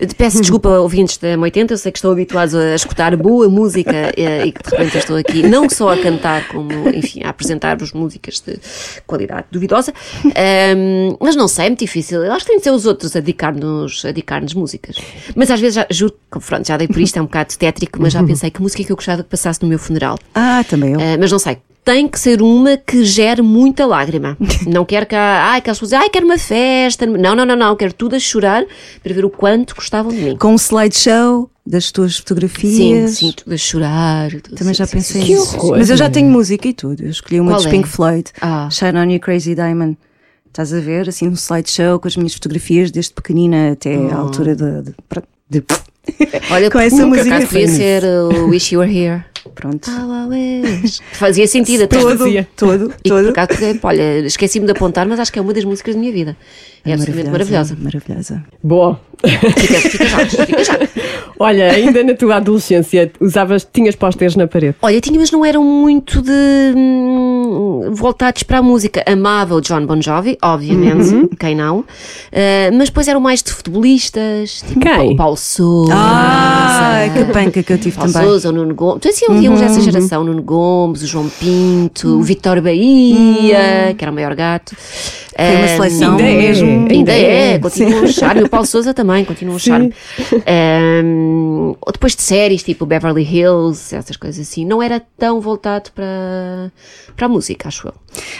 [0.00, 3.48] Eu te Peço desculpa, ouvintes da 80, eu sei que estão habituados a escutar boa
[3.48, 7.30] música eh, e que de repente estou aqui, não só a cantar, como, enfim, a
[7.30, 8.58] apresentar-vos músicas de
[9.06, 9.92] qualidade duvidosa.
[10.26, 12.22] Ahm, mas não sei, é muito difícil.
[12.22, 14.96] Eu acho que tem de ser os outros a dedicar-nos dedicar músicas.
[15.34, 18.00] Mas às vezes, já, juro que pronto, já dei por isto, é um bocado tétrico,
[18.00, 20.18] mas já pensei que música é que eu gostava que passasse no meu funeral.
[20.34, 21.00] Ah, também eu.
[21.00, 21.58] Ah, mas não sei.
[21.84, 24.36] Tem que ser uma que gere muita lágrima.
[24.66, 27.04] Não quero que ai, aquelas pessoas dizem, ai, quero uma festa.
[27.06, 27.74] Não, não, não, não.
[27.76, 28.64] Quero tudo a chorar
[29.02, 30.36] para ver o quanto gostavam de mim.
[30.36, 33.10] Com um slideshow das tuas Sim, fotografias.
[33.12, 34.30] sim, tudo a chorar.
[34.30, 35.56] tudo Também assim, já sim, pensei sim, Que nisso.
[35.56, 35.78] horror.
[35.78, 37.02] Mas eu já tenho música e tudo.
[37.02, 37.70] Eu escolhi uma Qual dos é?
[37.70, 38.68] Pink Floyd, Ah.
[38.70, 39.96] Shine On You Crazy Diamond.
[40.48, 41.08] Estás a ver?
[41.08, 44.10] Assim, um slideshow com as minhas fotografias desde pequenina até Oh.
[44.12, 44.82] à altura de.
[44.82, 44.94] de,
[45.50, 45.64] de-
[46.50, 49.24] Olha, Com essa música podia ser uh, Wish You Were Here.
[49.54, 49.90] Pronto.
[50.28, 51.00] Wish.
[51.12, 51.98] Fazia sentido até.
[51.98, 52.48] Todo, fazia.
[52.56, 53.32] todo, E todo.
[53.32, 56.12] por acaso, olha, esqueci-me de apontar, mas acho que é uma das músicas da minha
[56.12, 56.36] vida.
[56.84, 57.76] É absolutamente maravilhosa.
[57.80, 58.44] Maravilhosa.
[58.62, 58.98] Bom.
[59.24, 60.78] Fica, fica já, fica já.
[61.38, 64.74] Olha, ainda na tua adolescência usavas, tinhas pósteres na parede.
[64.82, 66.30] Olha, tinha, mas não eram muito de
[66.76, 69.02] hum, voltados para a música.
[69.06, 71.28] Amava o John Bon Jovi, obviamente, Uhum.
[71.38, 71.84] quem não.
[72.32, 75.12] Ah, mas depois eram mais de futebolistas, tipo Quem?
[75.12, 75.92] o Paulo Sousa.
[75.94, 78.28] Ah, que panca que eu tive Paulo também.
[78.28, 78.96] Sousa, Nuno Gomes.
[78.96, 84.04] Então, assim, havia uns dessa geração: Nuno Gomes, o João Pinto, o Vitor Bahia, que
[84.04, 84.76] era o maior gato.
[85.36, 86.36] Foi uma Ah, seleção Ainda é.
[86.36, 86.88] mesmo.
[86.90, 87.58] Ainda é, é.
[87.58, 88.42] continua um charme.
[88.42, 89.92] O Paulo Souza também continua um charme.
[91.04, 95.90] Um, ou depois de séries tipo Beverly Hills, essas coisas assim, não era tão voltado
[95.92, 96.70] para,
[97.16, 97.94] para a música, acho eu.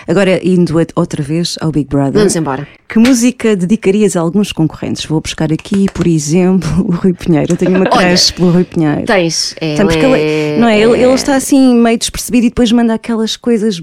[0.06, 2.12] Agora, indo outra vez ao Big Brother.
[2.14, 2.66] Vamos embora.
[2.88, 5.06] Que música dedicarias a alguns concorrentes?
[5.06, 7.52] Vou buscar aqui, por exemplo, o Rui Pinheiro.
[7.52, 9.04] Eu tenho uma Olha, crush pelo Rui Pinheiro.
[9.06, 9.54] Tens.
[9.60, 10.78] É, porque ele, não é?
[10.78, 13.82] Ele, ele está assim meio despercebido e depois manda aquelas coisas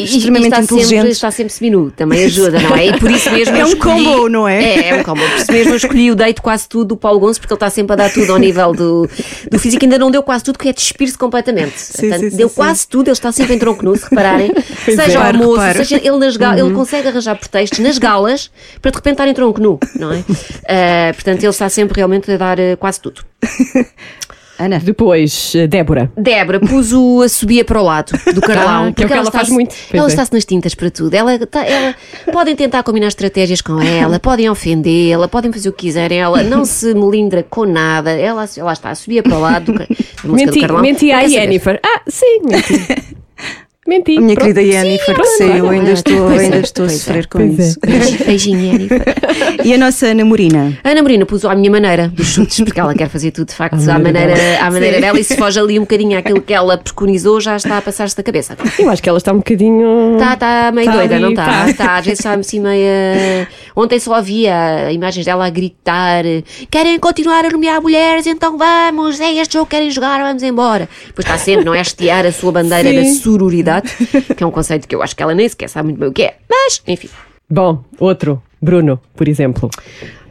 [0.00, 1.10] E- e extremamente está sempre, inteligentes.
[1.16, 2.86] está sempre seminu, também ajuda, não é?
[2.88, 4.62] E por isso mesmo É um escolhi- combo, não é?
[4.64, 5.20] É, é um combo.
[5.20, 7.70] Por isso mesmo eu escolhi o date quase tudo do Paulo Gonçalves, porque ele está
[7.70, 9.08] sempre a dar tudo ao nível do,
[9.50, 9.84] do físico.
[9.84, 11.72] Ainda não deu quase tudo, que é despir-se completamente.
[11.72, 12.54] Portanto, sim, sim, deu sim.
[12.54, 14.52] quase tudo, ele está sempre em tronco nu, se repararem.
[14.84, 15.06] seja é.
[15.06, 15.78] Reparo, almoço, reparo.
[15.78, 19.34] seja ele nas galas, ele consegue arranjar pretextos nas galas para de repente estar em
[19.34, 20.22] tronco nu, não é?
[20.68, 23.22] Ah, portanto, ele está sempre realmente a dar ah, quase tudo.
[24.60, 26.12] Ana, Depois, eh, Débora.
[26.16, 28.88] Débora, pus o a subia para o lado do Carlão.
[28.88, 29.74] Ah, que é o que ela está- faz muito.
[29.92, 30.08] Ela é.
[30.08, 31.14] está-se nas tintas para tudo.
[31.14, 31.94] Ela, tá- ela-
[32.32, 36.18] podem tentar combinar estratégias com ela, podem ofendê-la, podem fazer o que quiserem.
[36.18, 38.10] Ela não se melindra com nada.
[38.10, 39.86] Ela, ela está, subia para o lado do, da
[40.24, 40.82] Menti, do Carlão.
[40.82, 41.26] menti à.
[41.26, 41.80] Jennifer.
[41.84, 43.16] Ah, sim, menti.
[43.90, 44.16] menti.
[44.16, 44.54] a minha Pronto.
[44.54, 47.02] querida Yennefer, que saiu, ainda estou, Pois é, ainda estou a pois é.
[47.04, 47.62] sofrer com Pois é.
[47.62, 47.78] isso.
[48.24, 49.02] Beijinho, Jennifer.
[49.64, 50.78] E a nossa Ana Morina?
[50.84, 53.54] A Ana Marina pus à minha maneira dos chutes, porque ela quer fazer tudo de
[53.54, 56.78] facto à maneira à maneira dela e se foge ali um bocadinho àquilo que ela
[56.78, 58.56] preconizou, já está a passar-se da cabeça.
[58.78, 60.14] Eu acho que ela está um bocadinho.
[60.14, 61.44] Está tá meio Tá doida, ali, não está?
[61.46, 61.70] tá.
[61.70, 62.86] Está, às vezes está assim meio.
[63.76, 66.24] Ontem só havia imagens dela a gritar:
[66.70, 70.88] querem continuar a nomear mulheres, então vamos, é este jogo que querem jogar, vamos embora.
[71.06, 71.80] Depois está sempre, não é?
[71.80, 73.14] Estiar a sua bandeira da Sim.
[73.80, 76.08] Sororidade, que é um conceito que eu acho que ela nem sequer sabe muito bem
[76.08, 76.36] o que é.
[76.48, 77.08] Mas, enfim.
[77.48, 78.42] Bom, outro.
[78.62, 79.70] Bruno, por exemplo.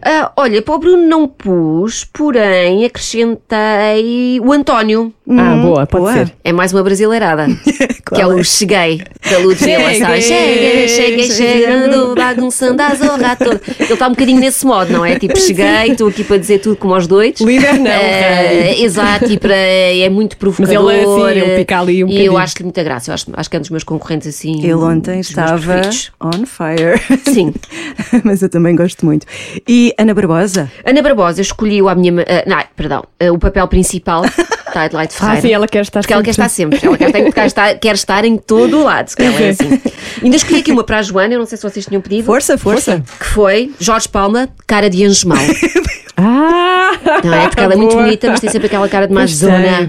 [0.01, 5.13] Ah, olha, para o Bruno não pus, porém acrescentei o António.
[5.29, 6.13] ah, boa, pode boa.
[6.13, 6.33] ser.
[6.43, 7.47] É mais uma brasileirada.
[8.13, 9.93] que é o Cheguei, da Ludmilla.
[9.95, 10.21] sabe?
[10.21, 13.61] Cheguei, cheguei, chegando, bagunçando a zorra toda.
[13.79, 15.19] Ele está um bocadinho nesse modo, não é?
[15.19, 17.41] Tipo, cheguei, estou aqui para dizer tudo como aos doidos.
[17.41, 18.83] Líder não, rei.
[18.83, 20.91] Exato, e para, é muito provocador.
[20.91, 22.37] ele é assim, ele pica ali um E eu bocadinho.
[22.37, 23.11] acho-lhe muita graça.
[23.11, 24.59] Eu acho, acho que é um dos meus concorrentes assim.
[24.63, 25.81] Ele ontem estava
[26.19, 26.99] on fire.
[27.31, 27.53] Sim.
[28.23, 29.27] Mas eu também gosto muito.
[29.67, 30.71] E Ana Barbosa?
[30.85, 32.13] Ana Barbosa escolheu a minha.
[32.21, 34.21] ah, não, perdão, ah, o papel principal
[34.73, 35.37] da Adelaide Ferreira.
[35.37, 36.79] Ah, sim, ela quer estar Porque ela quer estar sempre.
[36.79, 36.87] sempre.
[37.05, 39.11] Ela quer, tem- quer estar, quer estar em todo o lado.
[39.17, 39.49] Ela é.
[39.49, 39.81] assim.
[40.23, 42.25] Ainda escolhi aqui uma para a Joana, eu não sei se vocês tinham pedido.
[42.25, 43.03] Força, força.
[43.19, 45.37] Que foi Jorge Palma, cara de anjo mau.
[46.21, 46.91] Ah!
[47.23, 47.47] Não é?
[47.47, 48.03] Porque ela é muito Boa.
[48.03, 49.13] bonita, mas tem sempre aquela cara de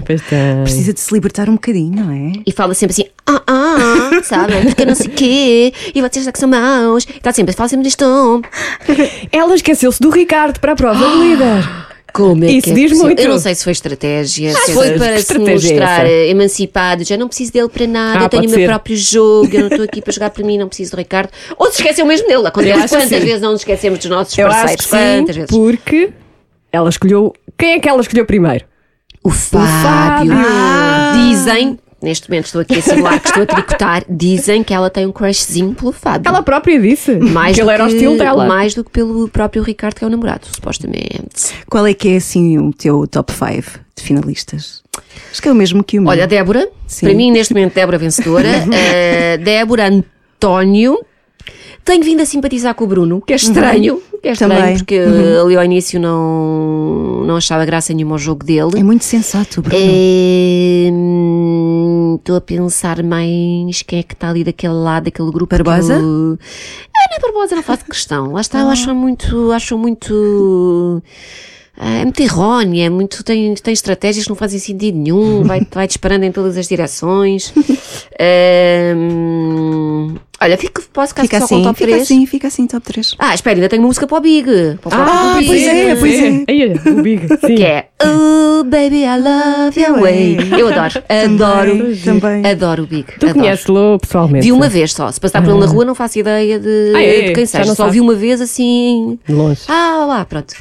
[0.05, 0.63] pois tem.
[0.63, 2.31] Precisa de se libertar um bocadinho, não é?
[2.45, 4.53] E fala sempre assim, ah, ah, sabe?
[4.65, 7.05] Porque não sei o quê, e vocês é que são maus.
[7.07, 8.41] Está sempre, fala sempre disto.
[9.31, 11.69] Ela esqueceu-se do Ricardo para a prova de líder.
[12.13, 13.05] Como é Isso que é diz possível?
[13.05, 13.21] muito.
[13.21, 17.05] Eu não sei se foi estratégia, se que foi para se é mostrar eh, emancipado,
[17.05, 18.65] já não preciso dele para nada, Ah, eu tenho o meu ser.
[18.67, 21.29] próprio jogo, eu não estou aqui para jogar para mim, não preciso do Ricardo.
[21.57, 24.47] Ou se esqueceu mesmo dele, acontece acho quantas vezes não nos esquecemos dos nossos Eu
[24.47, 25.49] acho parceiros, que sim, quantas vezes?
[25.51, 26.09] porque
[26.71, 27.33] ela escolheu.
[27.57, 28.65] Quem é que ela escolheu primeiro?
[29.23, 30.33] O Fábio.
[30.33, 30.33] Fábio.
[31.13, 35.05] Dizem, neste momento estou aqui a simular que estou a tricotar, dizem que ela tem
[35.05, 36.27] um crushzinho pelo Fábio.
[36.27, 38.45] Ela própria disse mais que do ele era o estilo dela.
[38.45, 41.53] Mais do que pelo próprio Ricardo, que é o namorado, supostamente.
[41.69, 44.81] Qual é que é assim o teu top 5 de finalistas?
[45.31, 46.09] Acho que é o mesmo que o meu.
[46.09, 47.05] Olha, Débora, Sim.
[47.05, 48.49] para mim neste momento Débora vencedora.
[48.73, 50.99] Eh, Débora António.
[51.83, 54.01] Tenho vindo a simpatizar com o Bruno, que é estranho.
[54.21, 54.77] Que é estranho, Também.
[54.77, 55.45] porque Uhum.
[55.45, 58.77] ali ao início não, não achava graça nenhuma ao jogo dele.
[58.79, 59.77] É muito sensato, Bruno.
[62.19, 65.55] Estou a pensar mais quem é que está ali daquele lado, daquele grupo.
[65.55, 65.95] Barbosa?
[65.95, 68.31] Ah, não, Barbosa não faço questão.
[68.33, 69.51] Lá está, eu acho muito.
[69.51, 71.01] Acho muito.
[71.77, 75.65] ah, É muito errónea, é muito, tem, tem estratégias que não fazem sentido nenhum, vai,
[75.73, 77.51] vai disparando em todas as direções.
[78.95, 82.01] Hum, olha, fico, posso ficar Fica só com o assim, top fica 3?
[82.03, 83.15] assim, fica assim, top 3.
[83.19, 84.45] Ah, espera, ainda tenho uma música para o Big.
[84.81, 85.47] Para o Ah, Big.
[85.47, 86.43] pois é, pois é.
[86.47, 87.27] Aí, olha, o Big.
[87.45, 87.55] Sim.
[87.55, 90.37] Que é Oh, baby, I love your way.
[90.57, 92.45] Eu adoro, adoro, Também.
[92.45, 93.05] adoro o Big.
[93.19, 94.43] Tu conheces-lo pessoalmente?
[94.45, 95.11] Vi uma vez só.
[95.11, 97.21] Se passar por ele na rua, não faço ideia de, Ah, é?
[97.27, 97.65] de quem seja.
[97.65, 97.93] não Só sabe.
[97.93, 99.19] vi uma vez assim.
[99.27, 99.61] De longe.
[99.67, 100.53] Ah, lá, pronto.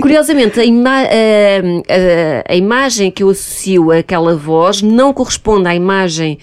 [0.00, 5.74] Curiosamente, a, ima- a- a- a imagem que eu associo àquela voz não corresponde à
[5.74, 6.38] imagem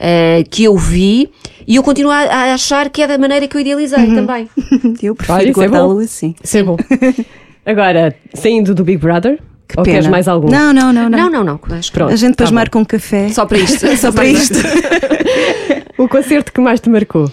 [0.00, 1.28] eh, que eu vi
[1.68, 4.14] e eu continuo a, a achar que é da maneira que eu idealizei Uhum.
[4.16, 4.48] também.
[5.02, 5.60] Eu prefiro é bom.
[5.60, 6.34] guardá-lo assim.
[6.42, 6.76] Isso é bom.
[7.64, 9.38] Agora, saindo do Big Brother,
[9.70, 9.96] Que ou pena.
[9.96, 10.48] queres mais algum?
[10.50, 11.18] Não, não, não, não.
[11.18, 11.58] Não, não, não.
[11.58, 12.12] Pronto.
[12.12, 12.54] A gente depois tá bom.
[12.54, 13.28] marca um café.
[13.28, 13.86] Só para isto.
[13.96, 14.58] Só para isto.
[16.00, 17.30] O concerto que mais te marcou?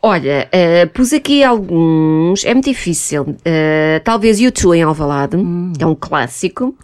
[0.00, 3.36] Olha, eh, pus aqui alguns, é muito difícil.
[3.44, 5.36] Eh, talvez U2 em Alvalade,
[5.76, 6.74] que é um clássico.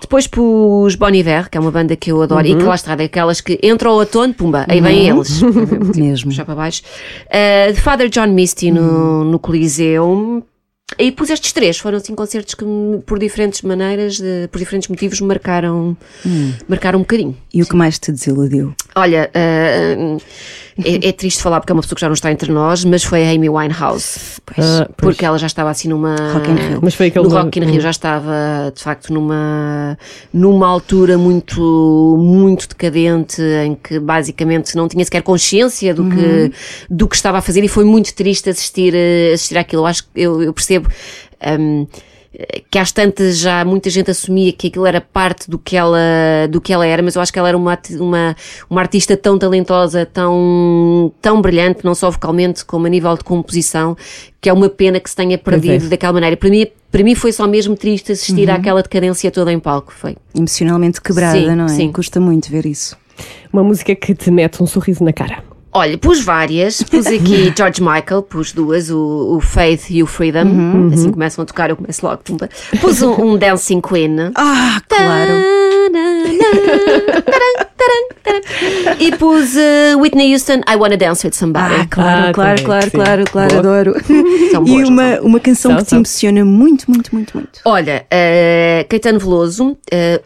[0.00, 2.96] Depois pus Bon Iver, que é uma banda que eu adoro e que lá está,
[2.96, 5.40] daquelas que entra o outono, pumba, aí vêm eles.
[5.96, 6.30] Mesmo.
[6.30, 6.82] Puxar para baixo.
[7.72, 10.42] De Father John Misty no, no Coliseu.
[11.00, 12.64] E pus estes três, foram assim concertos que
[13.06, 15.96] por diferentes maneiras, de- por diferentes motivos, marcaram,
[16.68, 17.36] marcaram um bocadinho.
[17.54, 18.74] E o que mais te desiludiu?
[18.94, 20.18] Olha, ah,
[20.84, 23.02] é, é triste falar porque é uma pessoa que já não está entre nós, mas
[23.02, 24.40] foi a Amy Winehouse.
[24.58, 24.86] Ah, pois.
[24.96, 26.14] porque ela já estava assim numa.
[26.32, 26.80] Rock in Rio.
[26.82, 29.98] Mas foi aquele No Rock in Rio já estava, de facto, numa,
[30.32, 36.52] numa altura muito, muito decadente, em que basicamente não tinha sequer consciência do, que,
[36.88, 39.82] do que estava a fazer e foi muito triste assistir, eh, assistir àquilo.
[39.82, 40.88] Eu acho que eu, eu percebo.
[41.58, 41.86] hum,
[42.70, 45.98] que às tantas já muita gente assumia que aquilo era parte do que ela,
[46.48, 48.36] do que ela era, mas eu acho que ela era uma, uma,
[48.68, 53.96] uma artista tão talentosa, tão, tão brilhante, não só vocalmente como a nível de composição,
[54.40, 55.88] que é uma pena que se tenha perdido é.
[55.88, 56.36] daquela maneira.
[56.36, 59.92] Para mim, para mim foi só mesmo triste assistir àquela decadência toda em palco.
[59.92, 60.16] Foi.
[60.34, 61.68] Emocionalmente quebrada, Sim, não é?
[61.68, 61.92] sim.
[61.92, 62.96] Custa muito ver isso.
[63.52, 65.49] Uma música que te mete um sorriso na cara.
[65.72, 70.90] Olha, pus várias, pus aqui George Michael, pus duas, o, o Faith e o Freedom,
[70.92, 72.48] assim começam a tocar, eu começo logo, pumba.
[72.80, 74.32] Pus um, um Dancing Queen.
[74.34, 75.32] Ah, claro.
[78.98, 81.74] E pus uh, Whitney Houston, I Wanna Dance With Somebody.
[81.74, 83.94] Ah, claro, Ah, claro, claro, claro, claro, adoro.
[84.50, 85.24] São e boas, não uma, são?
[85.26, 85.98] uma canção São, que te são.
[85.98, 87.60] emociona muito, muito, muito, muito.
[87.64, 89.76] Olha, uh, Caetano Veloso, uh,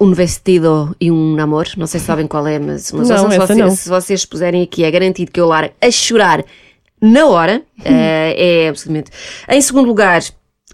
[0.04, 3.38] Um Vestido e Um Namor, não sei se sabem qual é, mas, mas Não, se,
[3.38, 3.70] vocês, não.
[3.70, 6.44] se vocês puserem aqui, é garantido que eu largo a chorar
[7.00, 9.10] na hora, uh, é absolutamente.
[9.48, 10.22] Em segundo lugar,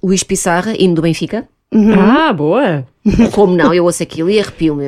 [0.02, 1.46] Luís Pissarra, hino do Benfica.
[1.72, 2.84] Ah, boa!
[3.32, 3.72] Como não?
[3.72, 4.84] Eu ouço aquilo e arrepio-me.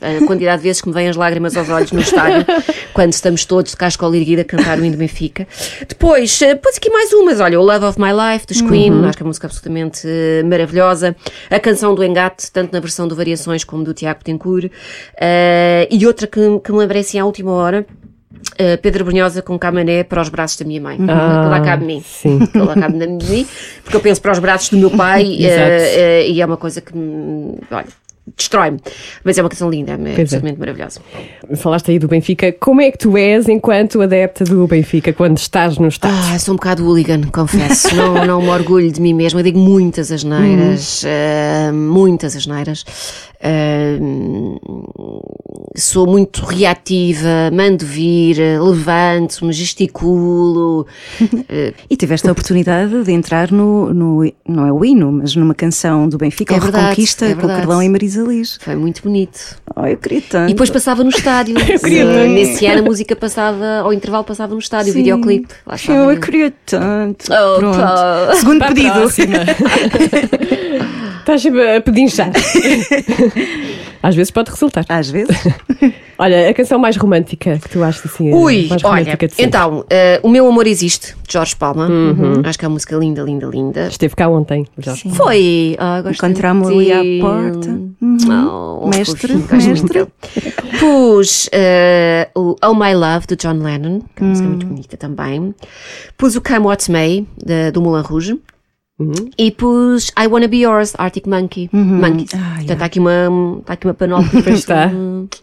[0.00, 2.46] A quantidade de vezes que me vêm as lágrimas aos olhos no estádio,
[2.94, 5.46] quando estamos todos de cascola erguida a cantar o hino do Benfica.
[5.86, 7.38] Depois, eh, pus aqui mais umas.
[7.38, 10.42] Olha, o Love of My Life, dos Queen, acho que é uma música absolutamente eh,
[10.42, 11.14] maravilhosa.
[11.50, 14.70] A canção do Engate, tanto na versão do Variações como do Tiago Tencourt.
[15.20, 17.86] Eh, e outra que, que me lembrei assim à última hora.
[18.58, 20.98] Eh, Pedro Brunhosa com Camané para os braços da minha mãe.
[21.08, 22.02] Ah, que lá cabe mim.
[22.04, 22.38] sim.
[22.54, 23.46] Lá cabe de mim.
[23.82, 25.60] Porque eu penso para os braços do meu pai Exato.
[25.60, 27.86] eh, e é uma coisa que me, olha,
[28.36, 28.78] destrói-me.
[29.24, 30.22] Mas é uma canção linda, é é.
[30.22, 31.00] absolutamente maravilhosa.
[31.56, 32.52] Falaste aí do Benfica.
[32.52, 36.18] Como é que tu és enquanto adepta do Benfica quando estás no estádio?
[36.32, 37.94] Ah, sou um bocado hooligan, confesso.
[37.96, 39.40] não, não me orgulho de mim mesma.
[39.40, 42.84] Eu digo muitas asneiras, eh, muitas asneiras.
[43.44, 43.98] Eh,
[45.76, 50.86] sou muito reativa, mando vir, levanto-me, gesticulo.
[51.90, 56.08] E tiveste a oportunidade de entrar no, no- não é o hino, mas numa canção
[56.08, 57.48] do Benfica, É o verdade, Reconquista, é com o.
[57.48, 58.58] Carlão e Marisa Liz.
[58.62, 59.38] foi muito bonito.
[59.76, 60.50] Oh, eu queria tanto.
[60.50, 61.54] E depois passava no estádio.
[61.80, 62.32] queria Eh, tanto.
[62.32, 64.98] Nesse ano a música passava, ao intervalo passava no estádio, o Sim.
[65.00, 65.48] videoclipe.
[65.66, 66.20] Lá estava Eu, eu.
[66.20, 67.24] queria tanto.
[67.32, 67.78] Oh, Pronto.
[67.78, 68.32] pá.
[68.36, 69.02] Segundo Para pedido.
[71.22, 72.30] Estás sempre a pedinchar.
[74.02, 74.84] Às vezes pode resultar.
[74.88, 75.36] Às vezes.
[76.18, 78.30] Olha, a canção mais romântica que tu achas assim?
[78.32, 79.44] a Ui, mais olha, romântica de sempre?
[79.48, 81.88] então, eh, O Meu Amor Existe, de Jorge Palma.
[81.88, 82.42] Uhum.
[82.44, 83.88] Acho que é uma música linda, linda, linda.
[83.88, 85.08] Esteve cá ontem, Jorge.
[85.10, 85.74] Foi.
[85.80, 87.80] Ah, gosto Encontramos muito ali à porta.
[88.30, 89.88] Oh, Mestre, fofinho, gosto muito mestre.
[89.98, 90.52] dele.
[90.78, 94.96] Pus eh, o Oh My Love, de John Lennon, que é uma música muito bonita
[94.96, 95.54] também.
[96.16, 98.38] Pus o Come What May, de- do Moulin Rouge.
[99.38, 101.68] E pus I Wanna Be Yours, Arctic Monkey.
[101.72, 102.30] Monkeys.
[102.34, 104.42] Ah, Portanto, está aqui uma, está aqui uma panóplia.
[104.52, 104.90] Está.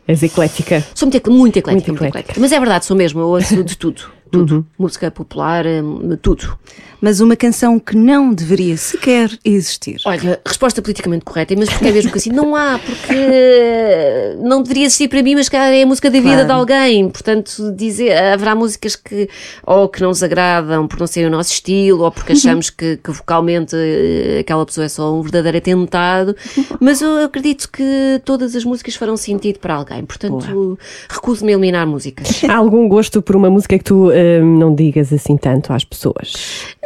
[0.07, 0.83] És eclética.
[0.93, 2.19] Sou muito, ec- muito eclética, Muito muito eclética.
[2.33, 2.41] eclética.
[2.41, 4.01] Mas é verdade, sou mesmo, eu ouço de tudo.
[4.31, 4.65] Tudo.
[4.77, 6.57] Música popular, hum, tudo.
[7.01, 10.01] Mas uma canção que não deveria sequer existir.
[10.05, 14.85] Olha, resposta politicamente correta, mas porque é mesmo que assim, não há, porque não deveria
[14.85, 16.45] existir para mim, mas cara, é a música da vida Claro.
[16.47, 17.09] de alguém.
[17.09, 19.29] Portanto, dizer, haverá músicas que
[19.65, 22.97] ou que não nos agradam por não serem o nosso estilo, ou porque achamos que,
[22.97, 26.35] que vocalmente eh, aquela pessoa é só um verdadeiro atentado.
[26.79, 30.03] Mas eu acredito que todas as músicas farão sentido para alguém.
[30.05, 30.77] Portanto,
[31.09, 32.43] recuso-me a eliminar músicas.
[32.43, 34.11] Há algum gosto por uma música que tu
[34.43, 36.33] hum, não digas assim tanto às pessoas?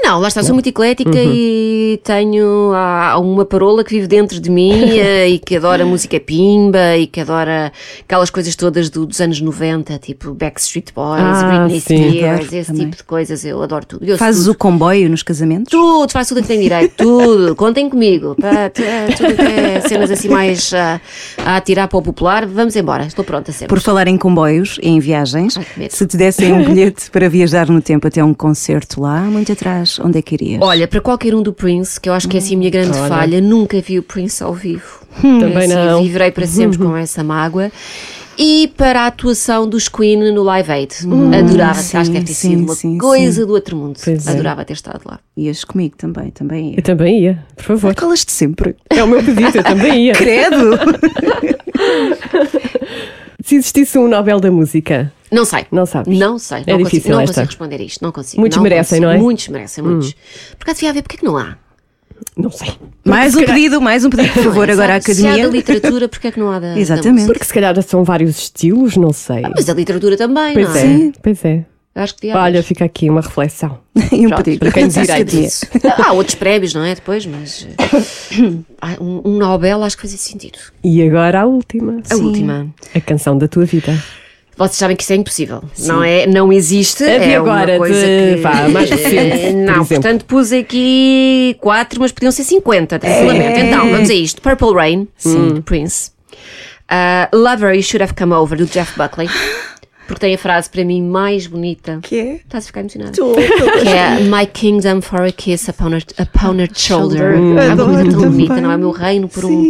[0.03, 1.31] Não, lá está, sou muito eclética Uhum.
[1.34, 6.19] e tenho há uma parola que vive dentro de mim eh, e que adora música
[6.19, 7.71] pimba e que adora
[8.01, 12.09] aquelas coisas todas do- dos anos 90, tipo Backstreet Boys, Ah, Britney sim.
[12.11, 12.86] Spears, Adoro esse também.
[12.86, 14.03] tipo de coisas, eu adoro tudo.
[14.05, 14.53] Eu Fazes tudo.
[14.53, 15.71] o comboio nos casamentos?
[15.71, 17.55] Tudo, faz tudo o que tem direito, tudo.
[17.55, 18.36] Contem comigo.
[18.41, 18.81] Pá, tu-
[19.17, 20.99] tudo que é cenas assim mais ah,
[21.45, 23.05] a atirar para o popular, vamos embora.
[23.05, 23.67] Estou pronta sempre.
[23.67, 27.69] Por falar em comboios e em viagens, Ai, se te dessem um bilhete para viajar
[27.69, 30.61] no tempo até um concerto lá, muito atrás, onde é que irias?
[30.61, 32.97] Olha, para qualquer um do Prince, que eu acho que é assim a minha grande
[32.97, 33.07] Olha.
[33.07, 35.03] falha, nunca vi o Prince ao vivo.
[35.21, 36.01] Também Assim, não.
[36.01, 37.71] Viverei para sempre com essa mágoa.
[38.36, 40.95] E para a atuação dos Queen no Live Aid.
[41.38, 43.47] Adorava, sim, acho que deve ter sim, sido uma sim, coisa sim.
[43.47, 43.99] do outro mundo.
[44.03, 44.32] Pois é.
[44.32, 45.19] Adorava ter estado lá.
[45.38, 46.80] Ias comigo também, também ia.
[46.80, 47.93] Eu também ia, por favor.
[47.93, 48.76] Calas-te sempre.
[48.89, 50.13] É o meu pedido, eu também ia.
[50.13, 50.71] Credo!
[53.43, 55.65] Se existisse um Nobel da Música, Não sei.
[55.71, 56.17] Não sabes?
[56.17, 56.63] Não sei.
[56.65, 57.33] É não difícil consigo, não esta.
[57.33, 58.01] consigo responder isto.
[58.03, 58.39] Não consigo.
[58.39, 59.05] Muitos não merecem, consigo.
[59.05, 59.17] não é?
[59.17, 60.13] Muitos merecem, muitos.
[60.57, 61.57] Por acaso devia haver, porque é que não há?
[62.37, 62.69] não sei.
[63.03, 65.47] mais um pedido, mais um pedido, por favor, agora à Se há da academia.
[65.47, 66.73] literatura, porque é que não há da.
[66.73, 67.13] da Exatamente.
[67.13, 67.33] música?
[67.33, 69.41] Porque se calhar são vários estilos, não sei.
[69.41, 71.11] Mas a literatura também, Pois não é, é?
[71.21, 71.65] pois é.
[71.95, 72.43] Acho que devia haver.
[72.45, 73.79] Olha, fica aqui uma reflexão.
[74.11, 74.59] E um Pronto, pedido.
[74.59, 74.87] para quem.
[75.45, 75.65] Isso.
[76.03, 76.93] Há outros prémios, não é?
[76.95, 77.67] Depois, mas.
[78.81, 80.57] ah, Um, um Nobel acho que fazia sentido.
[80.83, 82.01] E agora a última.
[82.09, 82.67] A última.
[82.95, 83.97] A canção da tua vida.
[84.55, 85.63] Vocês sabem que isso é impossível.
[85.79, 87.03] Não, é, não existe.
[87.03, 88.41] É de é agora, uma coisa de- que.
[88.41, 93.59] vá, mais recente, Não, portanto pus aqui quatro, mas podiam ser 50, tranquilamente.
[93.61, 96.11] Então, vamos a isto: Purple Rain, sim, Prince.
[96.91, 99.27] Uh, Lover You Should Have Come Over, do Jeff Buckley.
[100.08, 101.99] Porque tem a frase para mim mais bonita.
[102.01, 102.36] Que é?
[102.36, 103.12] Estás a ficar emocionada?
[103.14, 107.36] Que é My kingdom for a kiss upon her, upon her shoulder.
[107.36, 107.64] Shoulder.
[107.64, 108.76] É uma coisa tão bonita, não é?
[108.76, 109.64] O meu reino por um,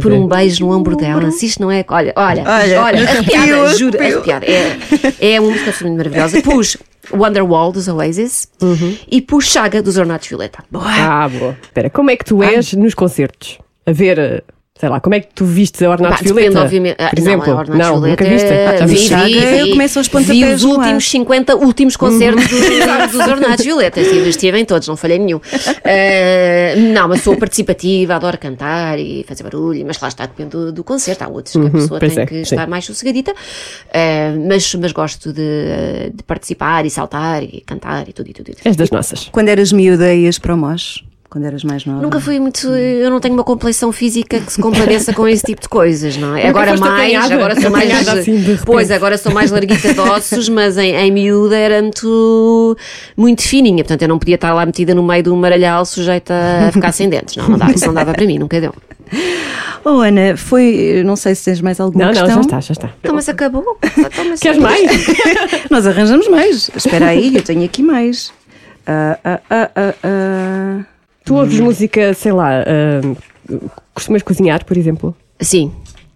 [0.00, 0.14] por é.
[0.14, 1.30] um beijo no ombro dela.
[1.30, 1.84] Se isto não é.
[1.88, 4.46] Olha, olha, Olha, olha, arrepiada, juro, arrepiada.
[4.46, 6.42] É, é uma música absolutamente maravilhosa.
[6.42, 6.76] Pus
[7.12, 8.48] Wonderwall dos Oasis
[9.10, 10.62] e pus Chaga dos Ornatos Violeta.
[10.74, 11.56] Ah, boa.
[11.62, 13.58] Espera, como é que tu és nos concertos?
[13.86, 14.42] A ver, eh,
[14.80, 16.62] sei lá, como é que tu vistes a Ornato depende, Violeta?
[16.62, 16.96] obviamente.
[16.98, 18.48] Ah, Por exemplo, não, a Ornatos não, Violeta, nunca viste?
[18.52, 18.94] Ah, vi,
[19.34, 20.78] vi, eu vi, começo aos vi pontapés os no ar.
[20.78, 22.60] últimos 50 últimos concertos dos,
[23.12, 24.00] dos Ornatos Violeta.
[24.00, 25.38] Estive, estive em todos, não falhei nenhum.
[25.84, 30.72] Ah, não, mas sou participativa, adoro cantar e fazer barulho, mas lá está, depende do,
[30.72, 31.24] do concerto.
[31.24, 32.40] Há outros que a pessoa pois tem é, que sim.
[32.40, 33.34] estar mais sossegadita,
[33.92, 38.48] Ah, mas, mas gosto de, de participar e saltar e cantar e tudo e tudo.
[38.50, 38.66] E tudo.
[38.66, 39.28] És das nossas.
[39.30, 41.04] Quando eras miúda, ias para o MOS?
[41.30, 42.02] Quando eras mais nova?
[42.02, 42.66] Nunca fui muito.
[42.66, 46.36] Eu não tenho uma complexão física que se compareça com esse tipo de coisas, não
[46.36, 46.48] é?
[46.48, 47.34] Agora mais, apanhada?
[47.34, 48.08] agora sou mais.
[48.08, 52.76] Assim, pois, agora sou mais larguita de ossos, mas em, em miúda era muito,
[53.16, 53.84] muito fininha.
[53.84, 56.34] Portanto, eu não podia estar lá metida no meio de um maralhal sujeita
[56.68, 57.36] a ficar sem dentes.
[57.36, 58.74] Não, não dava, isso não dava para mim, nunca deu.
[59.84, 61.02] Oh, Ana, foi.
[61.06, 62.34] Não sei se tens mais alguma Não, não, questão.
[62.34, 62.90] já está, já está.
[63.00, 63.78] Então, mas acabou.
[63.96, 64.82] Então, mas- Queres mais?
[65.70, 66.70] Nós arranjamos mais.
[66.74, 68.32] Espera aí, eu tenho aqui mais.
[68.84, 69.70] Ah, ah,
[70.02, 70.84] ah.
[71.24, 73.56] Tu ouves música, sei lá, ah,
[73.94, 75.14] costumas cozinhar, por exemplo?
[75.40, 75.72] Sim.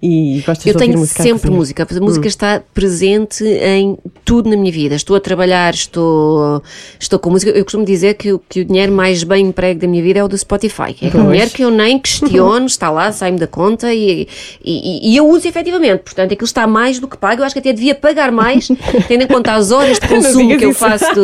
[0.07, 1.57] E gostas Eu de ouvir tenho música à sempre cozinha?
[1.57, 1.87] música.
[1.91, 4.95] A música está presente em tudo na minha vida.
[4.95, 6.63] Estou a trabalhar, estou,
[7.01, 7.51] estou com música.
[7.53, 10.25] Eu costumo dizer que, o- que o dinheiro mais bem emprego da minha vida é
[10.25, 10.95] o do Spotify.
[11.01, 11.25] É Pois.
[11.25, 14.29] dinheiro que eu nem questiono, está lá, sai-me da conta e,
[14.65, 16.01] e, e eu uso efetivamente.
[16.03, 17.41] Portanto, aquilo está mais do que pago.
[17.41, 18.69] Eu acho que até devia pagar mais,
[19.09, 20.79] tendo em conta as horas de consumo que eu isso.
[20.81, 21.23] faço do,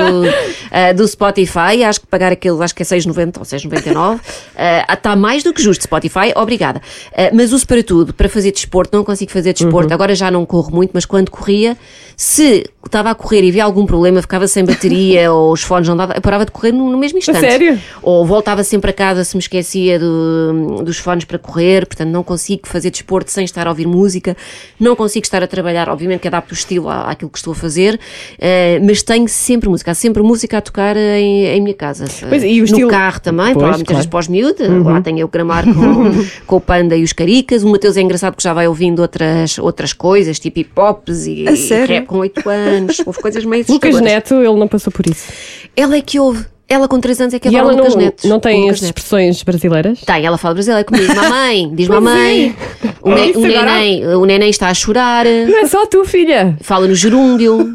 [0.70, 1.85] ah, do Spotify.
[1.87, 4.20] Acho que pagar aquilo, acho que é 6,90 ou 6,99.
[4.57, 6.33] ah, está mais do que justo, Spotify.
[6.35, 6.81] Obrigada.
[7.14, 8.14] Ah, mas uso para tudo.
[8.14, 9.89] Para fazer desporto, não consigo fazer desporto.
[9.89, 9.95] Uhum.
[9.95, 11.77] Agora já não corro muito, mas quando corria,
[12.16, 15.97] se estava a correr e havia algum problema, ficava sem bateria ou os fones não
[15.97, 17.41] davam, eu parava de correr no, no mesmo instante.
[17.41, 17.79] sério?
[18.01, 22.23] Ou voltava sempre a casa se me esquecia do- dos fones para correr, portanto não
[22.23, 24.37] consigo fazer desporto sem estar a ouvir música,
[24.79, 27.57] não consigo estar a trabalhar, obviamente que adapto o estilo à- àquilo que estou a
[27.57, 27.99] fazer,
[28.39, 32.05] eh, mas tenho sempre música, há sempre música a tocar em, em minha casa.
[32.29, 33.97] Pois, e o no estilo- carro também, Pois, para muitas claro.
[34.05, 36.11] vezes os miúdos, lá tenho eu gramar com,
[36.47, 39.59] com o Panda e os Caricas, o Mateus é engraçado que já vai ouvindo outras,
[39.59, 41.95] outras coisas, tipo hip-hops e, A e sério?
[41.97, 44.01] rap com 8 anos, houve coisas meio Lucas.
[44.01, 45.33] Neto, ele não passou por isso.
[45.77, 48.29] Ela é que ouve, ela com 3 anos é que adora ela Lucas não, Neto.
[48.29, 50.01] não tem as expressões brasileiras?
[50.01, 51.14] Tem, ela fala brasileira comigo.
[51.14, 52.57] Mamãe, diz mamãe.
[53.03, 55.25] O, ne- o neném, o neném está a chorar.
[55.25, 56.57] Não é só tu, filha.
[56.61, 57.73] Fala no gerúndio.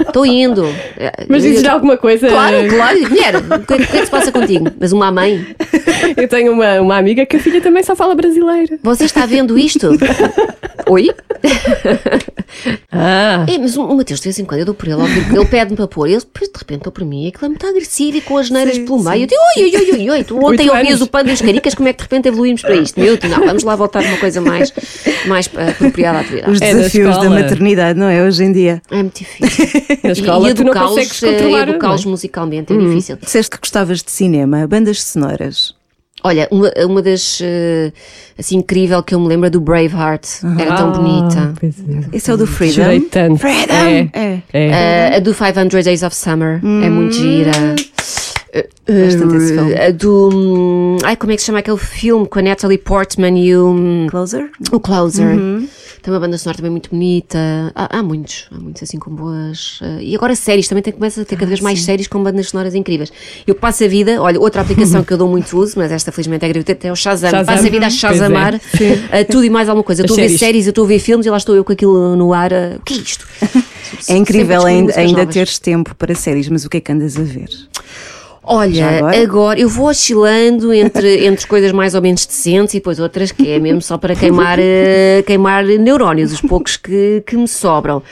[0.00, 0.64] Estou indo.
[1.28, 2.28] Mas Eu- dizes alguma coisa?
[2.28, 3.00] Claro, claro.
[3.08, 4.66] Mulher, o que, que é que se passa contigo?
[4.80, 5.44] Mas uma mãe,
[6.16, 8.78] Eu tenho uma, uma amiga que a filha também só fala brasileiro.
[8.82, 9.90] você está vendo isto?
[10.88, 11.10] Oi?
[12.92, 15.76] Ah, É, mas o Mateus, de vez em quando, eu dou por ele, ele pede-me
[15.76, 18.48] para pôr, ele depois de repente por mim, aquilo é muito agressivo e com as
[18.48, 19.08] neiras Sim, pelo sim.
[19.08, 19.22] meio.
[19.24, 21.00] Eu digo, oi, oi, oi, oi, tu ontem Oito ouvias anos.
[21.00, 23.00] o pano e os caricas, como é que de repente evoluímos para isto?
[23.00, 24.72] Meu, não, vamos lá voltar a uma coisa mais,
[25.26, 26.52] mais eh, apropriada à tua idade.
[26.52, 27.40] Os É, desafios da escola.
[27.40, 28.22] maternidade, não é?
[28.22, 28.80] Hoje em dia.
[28.88, 29.66] É muito difícil.
[30.04, 32.06] na escola e tu não educá-los, consegues eh, é?
[32.08, 33.16] musicalmente é difícil.
[33.20, 35.74] Disseste que gostavas de cinema, bandas sonoras.
[36.22, 37.92] Olha, uma, uma das eh,
[38.38, 40.26] assim incrível que eu me lembro é do Braveheart.
[40.58, 41.54] Era tão Ah, bonita.
[41.62, 42.16] é.
[42.16, 43.00] Esse é o do Freedom.
[43.10, 43.38] Tanto.
[43.38, 43.74] Freedom!
[43.74, 44.10] É.
[44.12, 44.42] É.
[44.52, 44.66] É.
[45.12, 47.50] Eh, a do 500 Days of Summer é muito gira.
[48.52, 48.68] Eh,
[49.06, 49.74] Bastante esse filme.
[49.74, 50.28] A do.
[50.32, 53.68] hum, Ai, como é que se chama aquele filme com a Natalie Portman e o.
[53.70, 54.50] hum, Closer?
[54.72, 55.36] O Closer.
[56.02, 57.38] Tem uma banda sonora também muito bonita.
[57.74, 59.78] Há, há muitos, há muitos assim com boas.
[59.82, 62.48] eh, e agora séries, também tem, começa a ter cada vez mais séries com bandas
[62.48, 63.12] sonoras incríveis.
[63.46, 66.44] Eu passo a vida, olha, outra aplicação que eu dou muito uso, mas esta felizmente
[66.44, 67.30] é gratuita, é o Shazam.
[67.30, 67.54] Shazam.
[67.54, 67.90] Passo a vida a é.
[67.90, 68.60] Shazamar
[69.12, 70.00] eh, tudo e mais alguma coisa.
[70.02, 70.40] Eu Estou a ver séries.
[70.40, 72.50] séries, eu estou a ver filmes e lá estou eu com aquilo no ar.
[72.50, 73.26] eh, o que é isto?
[74.08, 77.22] É incrível ainda, ainda teres tempo para séries, mas o que é que andas a
[77.22, 77.48] ver?
[78.52, 79.22] Olha, agora?
[79.22, 79.60] agora?
[79.60, 83.60] eu vou oscilando entre, entre coisas mais ou menos decentes e depois outras que é
[83.60, 88.02] mesmo só para queimar, eh, queimar neurónios, os poucos que, que me sobram.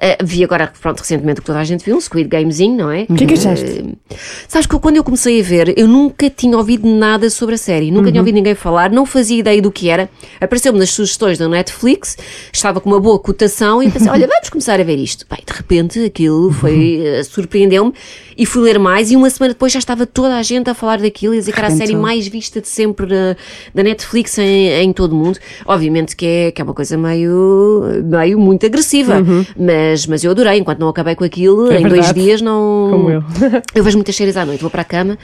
[0.00, 2.90] Eh, vi agora, pronto, recentemente o que toda a gente viu, um Squid Gamezinho, não
[2.90, 3.04] é?
[3.08, 3.64] O que é que achaste?
[4.10, 4.14] Eh,
[4.46, 7.90] Sabes que quando eu comecei a ver, eu nunca tinha ouvido nada sobre a série,
[7.90, 10.08] nunca tinha ouvido ninguém falar, não fazia ideia do que era.
[10.40, 12.16] Apareceu-me nas sugestões da Netflix,
[12.52, 15.26] estava com uma boa cotação e pensei, olha, vamos começar a ver isto.
[15.28, 17.92] Bem, de repente aquilo foi, eh, surpreendeu-me
[18.36, 21.00] e fui ler mais e uma semana depois já estava toda a gente a falar
[21.00, 23.36] daquilo e a dizer que era a série mais vista de sempre da,
[23.74, 25.38] da Netflix em, em todo o mundo.
[25.66, 29.20] Obviamente que é, que é uma coisa meio, meio muito agressiva,
[29.56, 32.20] mas, mas eu adorei, enquanto não acabei com aquilo, É em dois verdade.
[32.20, 32.88] dias não...
[32.90, 33.22] Como eu.
[33.74, 35.16] Eu vejo muitas séries à noite, vou para a cama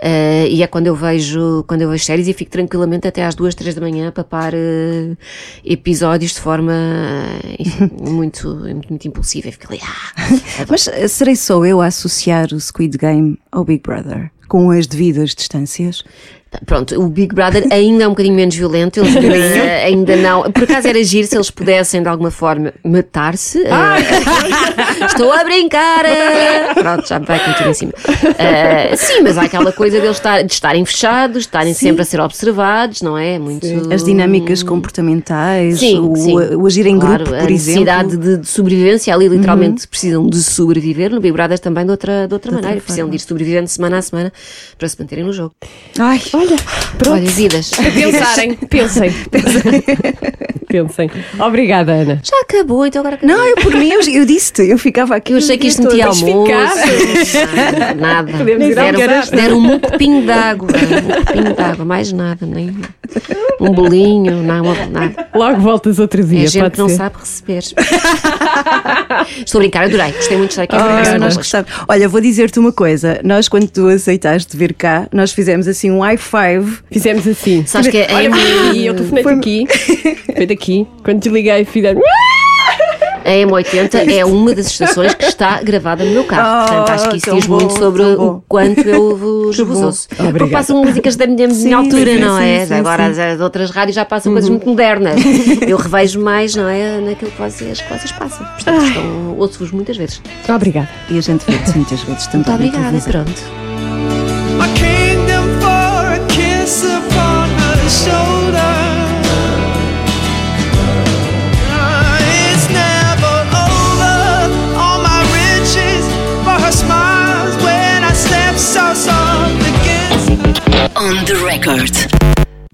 [0.00, 3.34] eh, e é quando eu vejo quando eu vejo séries e fico tranquilamente até às
[3.34, 5.16] duas, três da manhã a papar eh,
[5.64, 9.48] episódios de forma eh, enfim, muito, muito, muito impulsiva.
[9.48, 13.82] E fico ali, ah, Mas serei só eu a associar o Squid Game ao Big
[13.82, 16.02] Brother, com as devidas distâncias?
[16.66, 20.50] Pronto, o Big Brother ainda é um bocadinho menos violento, eles ainda, ainda não.
[20.50, 23.58] Por acaso era giro se eles pudessem de alguma forma matar-se.
[23.64, 23.70] eh,
[25.06, 26.04] Estou a brincar!
[26.04, 26.74] eh.
[26.74, 27.92] Pronto, já me vai com tudo em cima.
[28.38, 32.04] Eh, sim, mas há aquela coisa deles estar, de estarem fechados, de estarem sempre a
[32.04, 33.38] ser observados, não é?
[33.38, 33.66] Muito.
[33.92, 36.34] As dinâmicas comportamentais, Sim, o, sim.
[36.56, 37.80] o agir em Claro, grupo, a por exemplo.
[37.80, 37.96] Uhum.
[38.00, 42.26] necessidade de, de sobrevivência, ali literalmente precisam de sobreviver, no Big Brother também de outra,
[42.26, 44.32] de outra maneira, precisam de ir sobrevivendo semana a semana
[44.78, 45.54] para se manterem no jogo.
[45.98, 46.56] Ai, Olha,
[46.96, 47.10] pronto.
[47.20, 47.70] Olha, vidas.
[47.76, 49.12] Pensarem, pensem.
[49.30, 49.82] pensem.
[51.38, 52.20] Obrigada, Ana.
[52.22, 55.32] Já acabou, então agora não, eu por mim, eu, eu disse-te, eu ficava aqui.
[55.32, 56.46] Eu achei que isto metia Tens almoço.
[56.46, 57.96] ficado.
[58.00, 58.32] Nada.
[58.32, 58.98] Podemos ir Deram,
[59.30, 60.68] deram um copinho de água.
[60.70, 62.74] Um copinho de água, mais nada, nem
[63.60, 65.28] um bolinho, não, nada.
[65.34, 66.96] Logo voltas outro É dia, gente pode que não ser.
[66.96, 67.62] sabe receber.
[69.44, 70.12] Estou a brincar, adorei.
[70.12, 70.76] Gostei muito de estar aqui.
[70.76, 71.72] a conversar nós gostávamos.
[71.88, 73.20] Olha, vou dizer-te uma coisa.
[73.24, 76.78] Nós, quando tu aceitaste vir cá, nós fizemos assim um high five.
[76.90, 77.64] Fizemos assim.
[77.66, 79.66] Sabes que a Olha, Amy- e eu telefonei Foi- aqui,
[80.36, 82.02] foi daqui, quando desliguei, fizemos.
[83.24, 86.64] A M80 é uma das estações que está gravada no meu carro.
[86.64, 90.08] Oh, Portanto, acho que isso diz bom, muito sobre o quanto eu vos, vos ouço.
[90.08, 90.52] Porque Obrigada.
[90.52, 92.66] passam músicas da minha, minha Sim, altura, sim, não sim, é?
[92.66, 93.10] sim, Agora sim.
[93.10, 95.16] as, as outras rádios já passam coisas muito modernas.
[95.66, 97.00] Eu revejo mais, não é?
[97.00, 98.46] Naquilo que vocês, que vocês passam.
[98.46, 100.20] Portanto, ouço-vos muitas vezes.
[100.48, 100.88] Obrigada.
[101.08, 102.56] E a gente vê-te muitas vezes também.
[102.58, 103.69] Muito obrigada, pronto.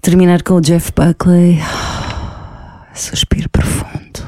[0.01, 1.59] Terminar com o Jeff Buckley.
[2.95, 4.27] Suspiro profundo.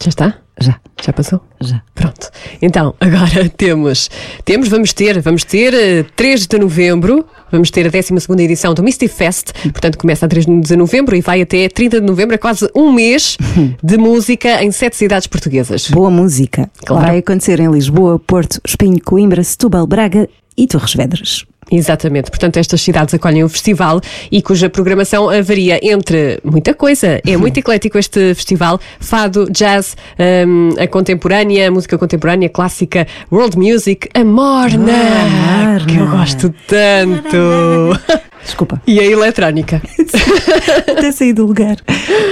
[0.00, 0.34] Já está?
[0.60, 1.40] Já, Já passou?
[1.60, 1.82] já.
[1.96, 2.30] Pronto.
[2.62, 4.08] Então, agora temos,
[4.44, 8.84] temos, vamos ter, vamos ter eh, 3 de novembro, vamos ter a 12 edição do
[8.84, 12.38] Misty Fest, portanto começa a 3 de novembro e vai até 30 de novembro, é
[12.38, 13.36] quase um mês
[13.82, 15.90] de música em sete cidades portuguesas.
[15.90, 16.70] Boa música.
[16.86, 17.04] Claro.
[17.04, 21.44] Vai acontecer em Lisboa, Porto, Espinho, Coimbra, Setúbal, Braga e Torres Vedras.
[21.70, 24.00] Exatamente, portanto estas cidades acolhem o festival
[24.32, 27.20] e cuja programação varia entre muita coisa.
[27.26, 29.96] É muito eclético este festival, fado, jazz,
[30.46, 36.16] hum, a contemporânea, música contemporânea, clássica, world music, a morna, Ah, que eu morna.
[36.18, 37.36] gosto tanto.
[38.42, 38.80] Desculpa.
[38.86, 39.82] e a eletrónica.
[40.88, 41.76] Até sair do lugar.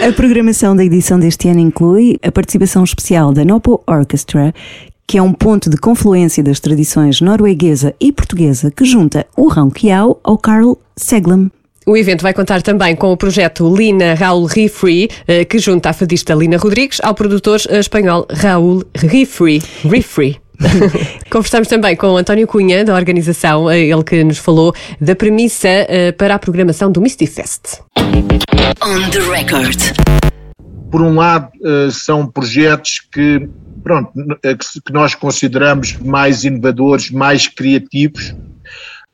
[0.07, 4.55] A programação da edição deste ano inclui a participação especial da Nopo Orchestra,
[5.07, 9.71] que é um ponto de confluência das tradições norueguesa e portuguesa que junta o Rão
[9.71, 11.51] Kiao ao Carl Seglem.
[11.89, 15.93] O evento vai contar também com o projeto Lina Raul Rifree, eh, que junta a
[15.93, 19.63] fadista Lina Rodrigues ao produtor eh, espanhol Raul Rifree.
[19.85, 20.37] Rifree.
[21.31, 25.69] Conversamos também com o António Cunha, da organização, eh, ele que nos falou da premissa
[26.19, 27.81] para a programação do Misty Fest.
[28.83, 29.79] On the record.
[30.91, 31.51] por um lado,
[31.93, 33.49] são projetos que,
[33.87, 34.11] pronto,
[34.65, 38.35] se- que nós consideramos mais inovadores, mais criativos,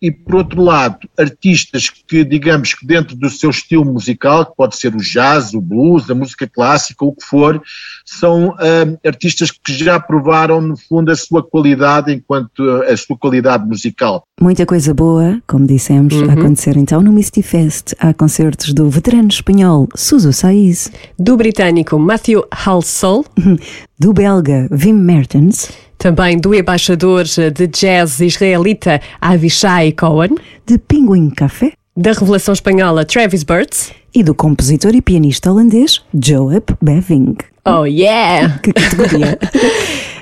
[0.03, 4.75] e por outro lado, artistas que, digamos que dentro do seu estilo musical, que pode
[4.75, 7.63] ser o jazz, o blues, a música clássica, o que for,
[8.05, 13.65] são eh, artistas que já provaram, no fundo, a sua qualidade enquanto a sua qualidade
[13.65, 14.25] musical.
[14.41, 17.95] Muita coisa boa, como dissemos, a acontecer então no Misty Fest.
[18.01, 23.25] Há concertos do veterano espanhol Suso Saiz, Do britânico Matthew Halsall,
[23.97, 25.71] do belga Wim Mertens,
[26.03, 30.35] também do embaixador de jazz israelita Avishai Cohen,
[30.67, 33.93] de Pinguim Café da revelação espanhola Travis Burtz.
[34.13, 37.37] e do compositor e pianista holandês Joep Beving.
[37.65, 38.59] Oh yeah!
[38.59, 39.39] Que categoria!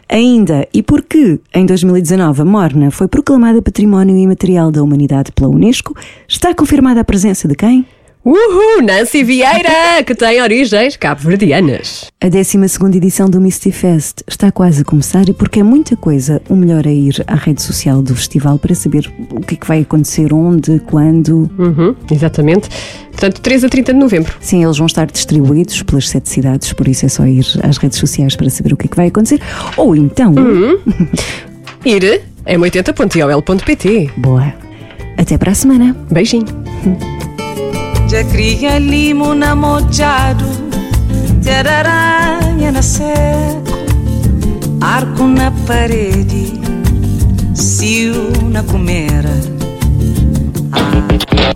[0.06, 5.96] Ainda, e porque em 2019 a Morna foi proclamada Património Imaterial da Humanidade pela Unesco,
[6.28, 7.86] está confirmada a presença de quem?
[8.22, 8.82] Uhul!
[8.82, 12.10] Nancy Vieira, que tem origens cabo-verdianas.
[12.20, 12.58] A 12
[12.94, 16.86] edição do Misty Fest está quase a começar e porque é muita coisa, o melhor
[16.86, 20.34] é ir à rede social do festival para saber o que é que vai acontecer,
[20.34, 21.50] onde, quando.
[21.58, 22.68] Uhum, exatamente.
[23.10, 24.36] Portanto, 3 a 30 de novembro.
[24.38, 27.98] Sim, eles vão estar distribuídos pelas sete cidades, por isso é só ir às redes
[27.98, 29.40] sociais para saber o que é que vai acontecer.
[29.78, 30.34] Ou então,
[31.86, 34.10] Ir em 80.ol.pt.
[34.18, 34.52] boa,
[35.16, 35.96] até para a semana.
[36.10, 36.44] Beijinho.
[38.10, 40.44] Já cria limo na mojado,
[41.48, 43.78] aranha na seco,
[44.80, 46.60] arco na parede,
[47.54, 49.30] cio na comera.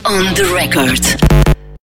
[0.05, 1.54] On the record.